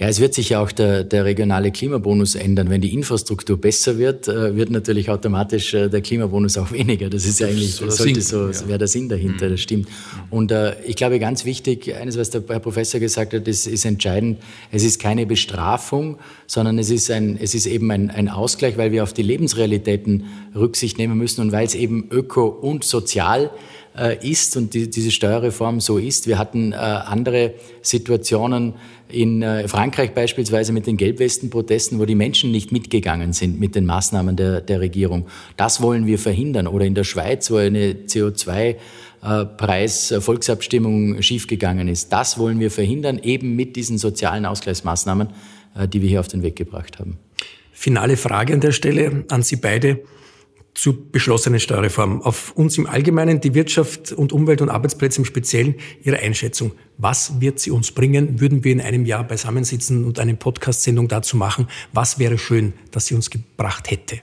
Ja, 0.00 0.06
es 0.06 0.20
wird 0.20 0.32
sich 0.32 0.50
ja 0.50 0.62
auch 0.62 0.70
der, 0.70 1.02
der 1.02 1.24
regionale 1.24 1.72
Klimabonus 1.72 2.36
ändern. 2.36 2.70
Wenn 2.70 2.80
die 2.80 2.94
Infrastruktur 2.94 3.60
besser 3.60 3.98
wird, 3.98 4.28
äh, 4.28 4.54
wird 4.54 4.70
natürlich 4.70 5.10
automatisch 5.10 5.74
äh, 5.74 5.88
der 5.88 6.02
Klimabonus 6.02 6.56
auch 6.56 6.70
weniger. 6.72 7.10
Das 7.10 7.26
ist 7.26 7.40
ja 7.40 7.48
eigentlich, 7.48 7.74
so 7.74 7.90
sollte 7.90 8.20
so, 8.20 8.48
ja. 8.48 8.68
wäre 8.68 8.78
der 8.78 8.86
Sinn 8.86 9.08
dahinter, 9.08 9.46
mhm. 9.46 9.50
das 9.50 9.60
stimmt. 9.60 9.88
Und 10.30 10.52
äh, 10.52 10.80
ich 10.84 10.94
glaube, 10.94 11.18
ganz 11.18 11.44
wichtig, 11.44 11.96
eines, 11.96 12.16
was 12.16 12.30
der 12.30 12.44
Herr 12.46 12.60
Professor 12.60 13.00
gesagt 13.00 13.34
hat, 13.34 13.48
ist, 13.48 13.66
ist 13.66 13.84
entscheidend. 13.84 14.38
Es 14.70 14.84
ist 14.84 15.00
keine 15.00 15.26
Bestrafung, 15.26 16.18
sondern 16.46 16.78
es 16.78 16.90
ist 16.90 17.10
ein, 17.10 17.36
es 17.42 17.56
ist 17.56 17.66
eben 17.66 17.90
ein, 17.90 18.10
ein 18.10 18.28
Ausgleich, 18.28 18.78
weil 18.78 18.92
wir 18.92 19.02
auf 19.02 19.12
die 19.12 19.22
Lebensrealitäten 19.22 20.26
Rücksicht 20.54 20.98
nehmen 20.98 21.18
müssen 21.18 21.40
und 21.40 21.50
weil 21.50 21.66
es 21.66 21.74
eben 21.74 22.06
öko 22.12 22.46
und 22.46 22.84
sozial 22.84 23.46
äh, 23.46 23.77
ist 24.20 24.56
und 24.56 24.74
die, 24.74 24.88
diese 24.88 25.10
Steuerreform 25.10 25.80
so 25.80 25.98
ist. 25.98 26.26
Wir 26.26 26.38
hatten 26.38 26.72
äh, 26.72 26.76
andere 26.76 27.54
Situationen, 27.82 28.74
in 29.10 29.42
äh, 29.42 29.66
Frankreich 29.68 30.12
beispielsweise 30.12 30.72
mit 30.72 30.86
den 30.86 30.98
Gelbwestenprotesten, 30.98 31.98
wo 31.98 32.04
die 32.04 32.14
Menschen 32.14 32.50
nicht 32.50 32.72
mitgegangen 32.72 33.32
sind 33.32 33.58
mit 33.58 33.74
den 33.74 33.86
Maßnahmen 33.86 34.36
der, 34.36 34.60
der 34.60 34.80
Regierung. 34.80 35.26
Das 35.56 35.80
wollen 35.80 36.06
wir 36.06 36.18
verhindern. 36.18 36.66
Oder 36.66 36.84
in 36.84 36.94
der 36.94 37.04
Schweiz, 37.04 37.50
wo 37.50 37.56
eine 37.56 37.92
CO2 37.92 38.76
Preis 39.56 40.14
Volksabstimmung 40.20 41.22
schiefgegangen 41.22 41.88
ist. 41.88 42.12
Das 42.12 42.38
wollen 42.38 42.60
wir 42.60 42.70
verhindern, 42.70 43.18
eben 43.18 43.56
mit 43.56 43.74
diesen 43.74 43.98
sozialen 43.98 44.46
Ausgleichsmaßnahmen, 44.46 45.30
die 45.92 46.02
wir 46.02 46.08
hier 46.08 46.20
auf 46.20 46.28
den 46.28 46.42
Weg 46.42 46.54
gebracht 46.54 47.00
haben. 47.00 47.18
Finale 47.72 48.16
Frage 48.16 48.54
an 48.54 48.60
der 48.60 48.72
Stelle 48.72 49.24
an 49.28 49.42
Sie 49.42 49.56
beide 49.56 50.00
zur 50.78 51.10
beschlossenen 51.10 51.58
Steuerreform. 51.58 52.22
Auf 52.22 52.52
uns 52.52 52.78
im 52.78 52.86
Allgemeinen, 52.86 53.40
die 53.40 53.54
Wirtschaft 53.54 54.12
und 54.12 54.32
Umwelt 54.32 54.62
und 54.62 54.68
Arbeitsplätze 54.68 55.18
im 55.18 55.24
Speziellen, 55.24 55.74
Ihre 56.04 56.18
Einschätzung. 56.20 56.70
Was 56.98 57.40
wird 57.40 57.58
sie 57.58 57.72
uns 57.72 57.90
bringen? 57.90 58.40
Würden 58.40 58.62
wir 58.62 58.70
in 58.70 58.80
einem 58.80 59.04
Jahr 59.04 59.24
beisammensitzen 59.24 60.04
und 60.04 60.20
eine 60.20 60.36
Podcast-Sendung 60.36 61.08
dazu 61.08 61.36
machen? 61.36 61.66
Was 61.92 62.20
wäre 62.20 62.38
schön, 62.38 62.74
dass 62.92 63.06
sie 63.06 63.16
uns 63.16 63.28
gebracht 63.28 63.90
hätte? 63.90 64.20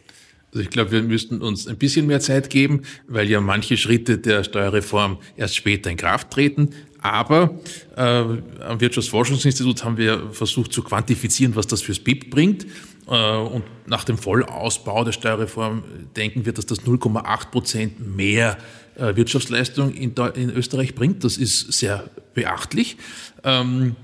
Also 0.54 0.64
ich 0.64 0.70
glaube, 0.70 0.92
wir 0.92 1.04
müssten 1.04 1.42
uns 1.42 1.68
ein 1.68 1.78
bisschen 1.78 2.08
mehr 2.08 2.22
Zeit 2.22 2.50
geben, 2.50 2.84
weil 3.10 3.30
ja 3.30 3.42
manche 3.42 3.76
Schritte 3.76 4.18
der 4.18 4.46
Steuerreform 4.46 5.18
erst 5.36 5.58
später 5.58 5.92
in 5.92 5.98
Kraft 5.98 6.32
treten. 6.32 6.70
Aber 7.02 7.60
äh, 7.98 8.02
am 8.02 8.80
Wirtschaftsforschungsinstitut 8.80 9.84
haben 9.84 9.98
wir 9.98 10.32
versucht 10.32 10.72
zu 10.72 10.82
quantifizieren, 10.82 11.56
was 11.58 11.68
das 11.68 11.82
fürs 11.82 12.00
BIP 12.00 12.30
bringt. 12.30 12.66
Äh, 13.08 13.38
und 13.38 13.64
nach 13.88 14.04
dem 14.04 14.18
Vollausbau 14.18 15.04
der 15.04 15.12
Steuerreform 15.12 15.84
denken 16.16 16.46
wir, 16.46 16.54
dass 16.54 16.66
das 16.66 16.82
0,8 16.82 17.52
Prozent 17.52 18.16
mehr 18.16 18.58
äh, 18.96 19.16
Wirtschaftsleistung 19.16 19.94
in, 19.94 20.14
Österreich 20.52 20.96
bringt. 20.96 21.24
Das 21.24 21.38
ist 21.38 21.74
sehr 21.74 22.10
beachtlich. 22.34 22.98
Ähm, 23.44 23.96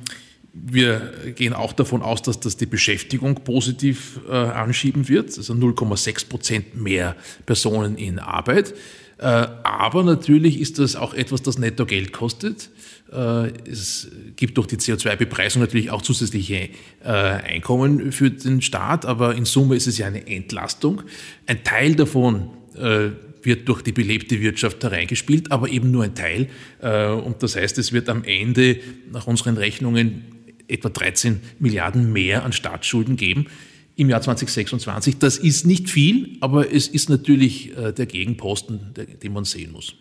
wir 0.53 1.13
gehen 1.35 1.53
auch 1.53 1.71
davon 1.71 2.01
aus, 2.01 2.21
dass 2.21 2.39
das 2.41 2.57
die 2.57 2.65
Beschäftigung 2.65 3.35
positiv 3.35 4.19
äh, 4.29 4.33
anschieben 4.33 5.07
wird, 5.07 5.37
also 5.37 5.53
0,6 5.53 6.27
Prozent 6.27 6.75
mehr 6.75 7.15
Personen 7.45 7.95
in 7.97 8.19
Arbeit. 8.19 8.73
aber 9.17 10.03
natürlich 10.03 10.59
ist 10.59 10.79
das 10.79 10.95
auch 10.95 11.13
etwas, 11.13 11.43
das 11.43 11.59
netto 11.59 11.85
Geld 11.85 12.11
kostet. 12.11 12.71
Äh, 13.11 13.51
es 13.69 14.07
gibt 14.35 14.57
durch 14.57 14.67
die 14.67 14.77
CO2-Bepreisung 14.77 15.61
natürlich 15.61 15.91
auch 15.91 16.01
zusätzliche 16.01 16.69
äh, 17.03 17.07
Einkommen 17.07 18.11
für 18.11 18.31
den 18.31 18.61
Staat, 18.61 19.05
aber 19.05 19.35
in 19.35 19.45
Summe 19.45 19.75
ist 19.75 19.87
es 19.87 19.97
ja 19.97 20.07
eine 20.07 20.25
Entlastung. 20.27 21.03
Ein 21.45 21.63
Teil 21.63 21.95
davon 21.95 22.49
äh, 22.75 23.09
wird 23.43 23.67
durch 23.67 23.81
die 23.81 23.91
belebte 23.91 24.39
Wirtschaft 24.39 24.83
hereingespielt, 24.83 25.51
aber 25.51 25.69
eben 25.69 25.89
nur 25.89 26.03
ein 26.03 26.13
Teil. 26.13 26.47
Und 26.79 27.41
das 27.41 27.55
heißt, 27.55 27.79
es 27.79 27.91
wird 27.91 28.07
am 28.07 28.23
Ende 28.23 28.79
nach 29.11 29.25
unseren 29.25 29.57
Rechnungen 29.57 30.25
etwa 30.67 30.89
13 30.89 31.39
Milliarden 31.57 32.13
mehr 32.13 32.45
an 32.45 32.53
Staatsschulden 32.53 33.15
geben 33.15 33.47
im 33.95 34.09
Jahr 34.09 34.21
2026. 34.21 35.17
Das 35.17 35.39
ist 35.39 35.65
nicht 35.65 35.89
viel, 35.89 36.37
aber 36.39 36.71
es 36.71 36.87
ist 36.87 37.09
natürlich 37.09 37.71
der 37.75 38.05
Gegenposten, 38.05 38.93
den 39.23 39.33
man 39.33 39.43
sehen 39.43 39.71
muss. 39.71 39.95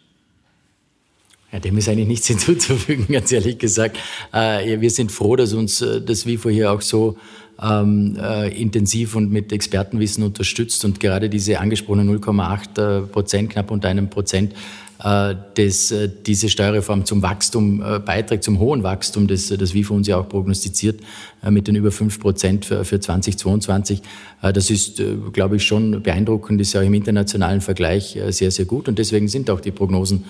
Ja, 1.52 1.58
dem 1.58 1.76
ist 1.78 1.88
eigentlich 1.88 2.08
nichts 2.08 2.26
hinzuzufügen, 2.28 3.06
ganz 3.08 3.32
ehrlich 3.32 3.58
gesagt. 3.58 3.98
Äh, 4.32 4.80
wir 4.80 4.90
sind 4.90 5.10
froh, 5.10 5.36
dass 5.36 5.52
uns 5.52 5.80
äh, 5.82 6.00
das 6.00 6.26
WIFO 6.26 6.48
hier 6.50 6.72
auch 6.72 6.80
so 6.80 7.16
ähm, 7.62 8.16
äh, 8.20 8.48
intensiv 8.60 9.16
und 9.16 9.30
mit 9.30 9.52
Expertenwissen 9.52 10.24
unterstützt 10.24 10.84
und 10.84 11.00
gerade 11.00 11.28
diese 11.28 11.60
angesprochenen 11.60 12.18
0,8 12.18 13.06
Prozent, 13.06 13.50
knapp 13.50 13.70
unter 13.70 13.88
einem 13.88 14.08
Prozent, 14.10 14.54
äh, 15.02 15.34
das, 15.54 15.90
äh, 15.92 16.10
diese 16.26 16.50
Steuerreform 16.50 17.06
zum 17.06 17.22
Wachstum 17.22 17.82
äh, 17.82 17.98
beiträgt, 18.00 18.44
zum 18.44 18.58
hohen 18.58 18.82
Wachstum, 18.82 19.26
das 19.26 19.48
das 19.48 19.72
WIFO 19.72 19.94
uns 19.94 20.06
ja 20.06 20.18
auch 20.18 20.28
prognostiziert, 20.28 21.00
mit 21.48 21.68
den 21.68 21.74
über 21.74 21.90
fünf 21.90 22.20
Prozent 22.20 22.66
für, 22.66 22.84
für 22.84 23.00
2022. 23.00 24.02
Das 24.42 24.68
ist, 24.68 25.02
glaube 25.32 25.56
ich, 25.56 25.64
schon 25.64 26.02
beeindruckend, 26.02 26.60
ist 26.60 26.74
ja 26.74 26.82
auch 26.82 26.84
im 26.84 26.92
internationalen 26.92 27.62
Vergleich 27.62 28.18
sehr, 28.28 28.50
sehr 28.50 28.66
gut. 28.66 28.88
Und 28.88 28.98
deswegen 28.98 29.26
sind 29.26 29.48
auch 29.48 29.60
die 29.60 29.70
Prognosen 29.70 30.24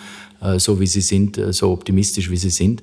so, 0.59 0.79
wie 0.79 0.87
sie 0.87 1.01
sind, 1.01 1.41
so 1.51 1.73
optimistisch, 1.73 2.31
wie 2.31 2.37
sie 2.37 2.51
sind. 2.51 2.83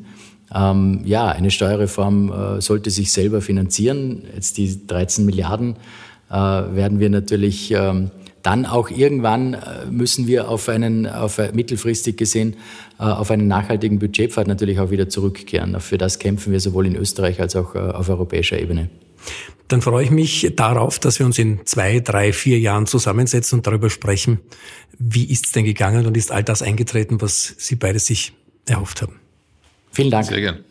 Ähm, 0.53 1.01
ja, 1.05 1.27
eine 1.27 1.51
Steuerreform 1.51 2.61
sollte 2.61 2.89
sich 2.89 3.11
selber 3.11 3.41
finanzieren. 3.41 4.23
Jetzt 4.33 4.57
die 4.57 4.87
13 4.87 5.25
Milliarden 5.25 5.75
werden 6.29 6.99
wir 6.99 7.09
natürlich 7.09 7.71
ähm, 7.71 8.11
dann 8.47 8.65
auch 8.65 8.89
irgendwann 8.89 9.55
äh, 9.55 9.85
müssen 9.91 10.25
wir 10.25 10.47
auf 10.47 10.69
einen, 10.69 11.05
auf 11.05 11.37
mittelfristig 11.51 12.15
gesehen, 12.15 12.55
äh, 12.97 13.03
auf 13.03 13.29
einen 13.29 13.47
nachhaltigen 13.47 13.99
Budgetpfad 13.99 14.47
natürlich 14.47 14.79
auch 14.79 14.89
wieder 14.89 15.09
zurückkehren. 15.09 15.77
Für 15.81 15.97
das 15.97 16.17
kämpfen 16.17 16.53
wir 16.53 16.61
sowohl 16.61 16.87
in 16.87 16.95
Österreich 16.95 17.41
als 17.41 17.57
auch 17.57 17.75
äh, 17.75 17.79
auf 17.79 18.07
europäischer 18.07 18.57
Ebene. 18.57 18.89
Dann 19.67 19.81
freue 19.81 20.05
ich 20.05 20.11
mich 20.11 20.53
darauf, 20.55 20.97
dass 20.97 21.19
wir 21.19 21.25
uns 21.25 21.37
in 21.37 21.65
zwei, 21.65 21.99
drei, 21.99 22.31
vier 22.31 22.57
Jahren 22.57 22.85
zusammensetzen 22.85 23.59
und 23.59 23.67
darüber 23.67 23.89
sprechen, 23.89 24.39
wie 24.97 25.25
ist 25.25 25.47
es 25.47 25.51
denn 25.51 25.65
gegangen 25.65 26.05
und 26.05 26.15
ist 26.15 26.31
all 26.31 26.43
das 26.43 26.61
eingetreten, 26.61 27.19
was 27.19 27.53
Sie 27.57 27.75
beide 27.75 27.99
sich 27.99 28.31
erhofft 28.65 29.01
haben. 29.01 29.19
Vielen 29.91 30.11
Dank. 30.11 30.27
Sehr 30.27 30.41
gern. 30.41 30.63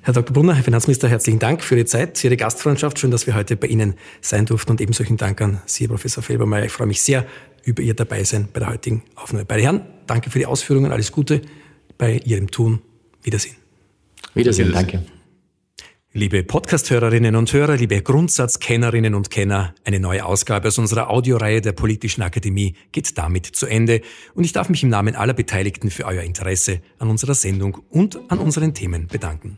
Herr 0.00 0.14
Dr. 0.14 0.32
Brunner, 0.32 0.54
Herr 0.54 0.64
Finanzminister, 0.64 1.08
herzlichen 1.08 1.38
Dank 1.38 1.62
für 1.62 1.76
Ihre 1.76 1.84
Zeit, 1.84 2.22
Ihre 2.24 2.36
Gastfreundschaft. 2.36 2.98
Schön, 2.98 3.10
dass 3.10 3.26
wir 3.26 3.34
heute 3.34 3.56
bei 3.56 3.66
Ihnen 3.66 3.94
sein 4.22 4.46
durften 4.46 4.70
und 4.70 4.80
ebenso 4.80 4.98
solchen 4.98 5.18
Dank 5.18 5.40
an 5.42 5.60
Sie, 5.66 5.86
Professor 5.86 6.22
Felbermeier. 6.22 6.64
Ich 6.64 6.72
freue 6.72 6.86
mich 6.86 7.02
sehr 7.02 7.26
über 7.64 7.82
Ihr 7.82 7.94
Dabeisein 7.94 8.48
bei 8.52 8.60
der 8.60 8.70
heutigen 8.70 9.02
Aufnahme. 9.14 9.44
Beide 9.44 9.62
Herren, 9.62 9.82
danke 10.06 10.30
für 10.30 10.38
die 10.38 10.46
Ausführungen, 10.46 10.92
alles 10.92 11.12
Gute 11.12 11.42
bei 11.98 12.18
Ihrem 12.24 12.50
Tun. 12.50 12.80
Wiedersehen. 13.22 13.56
Wiedersehen, 14.34 14.68
Wiedersehen. 14.68 14.72
danke. 14.72 15.21
Liebe 16.14 16.44
Podcast-Hörerinnen 16.44 17.36
und 17.36 17.50
Hörer, 17.54 17.78
liebe 17.78 18.02
Grundsatzkennerinnen 18.02 19.14
und 19.14 19.30
Kenner, 19.30 19.74
eine 19.82 19.98
neue 19.98 20.26
Ausgabe 20.26 20.68
aus 20.68 20.76
unserer 20.76 21.08
Audioreihe 21.08 21.62
der 21.62 21.72
Politischen 21.72 22.20
Akademie 22.20 22.74
geht 22.92 23.16
damit 23.16 23.46
zu 23.46 23.64
Ende 23.64 24.02
und 24.34 24.44
ich 24.44 24.52
darf 24.52 24.68
mich 24.68 24.82
im 24.82 24.90
Namen 24.90 25.16
aller 25.16 25.32
Beteiligten 25.32 25.90
für 25.90 26.04
euer 26.04 26.22
Interesse 26.22 26.82
an 26.98 27.08
unserer 27.08 27.34
Sendung 27.34 27.78
und 27.88 28.20
an 28.28 28.40
unseren 28.40 28.74
Themen 28.74 29.06
bedanken. 29.06 29.56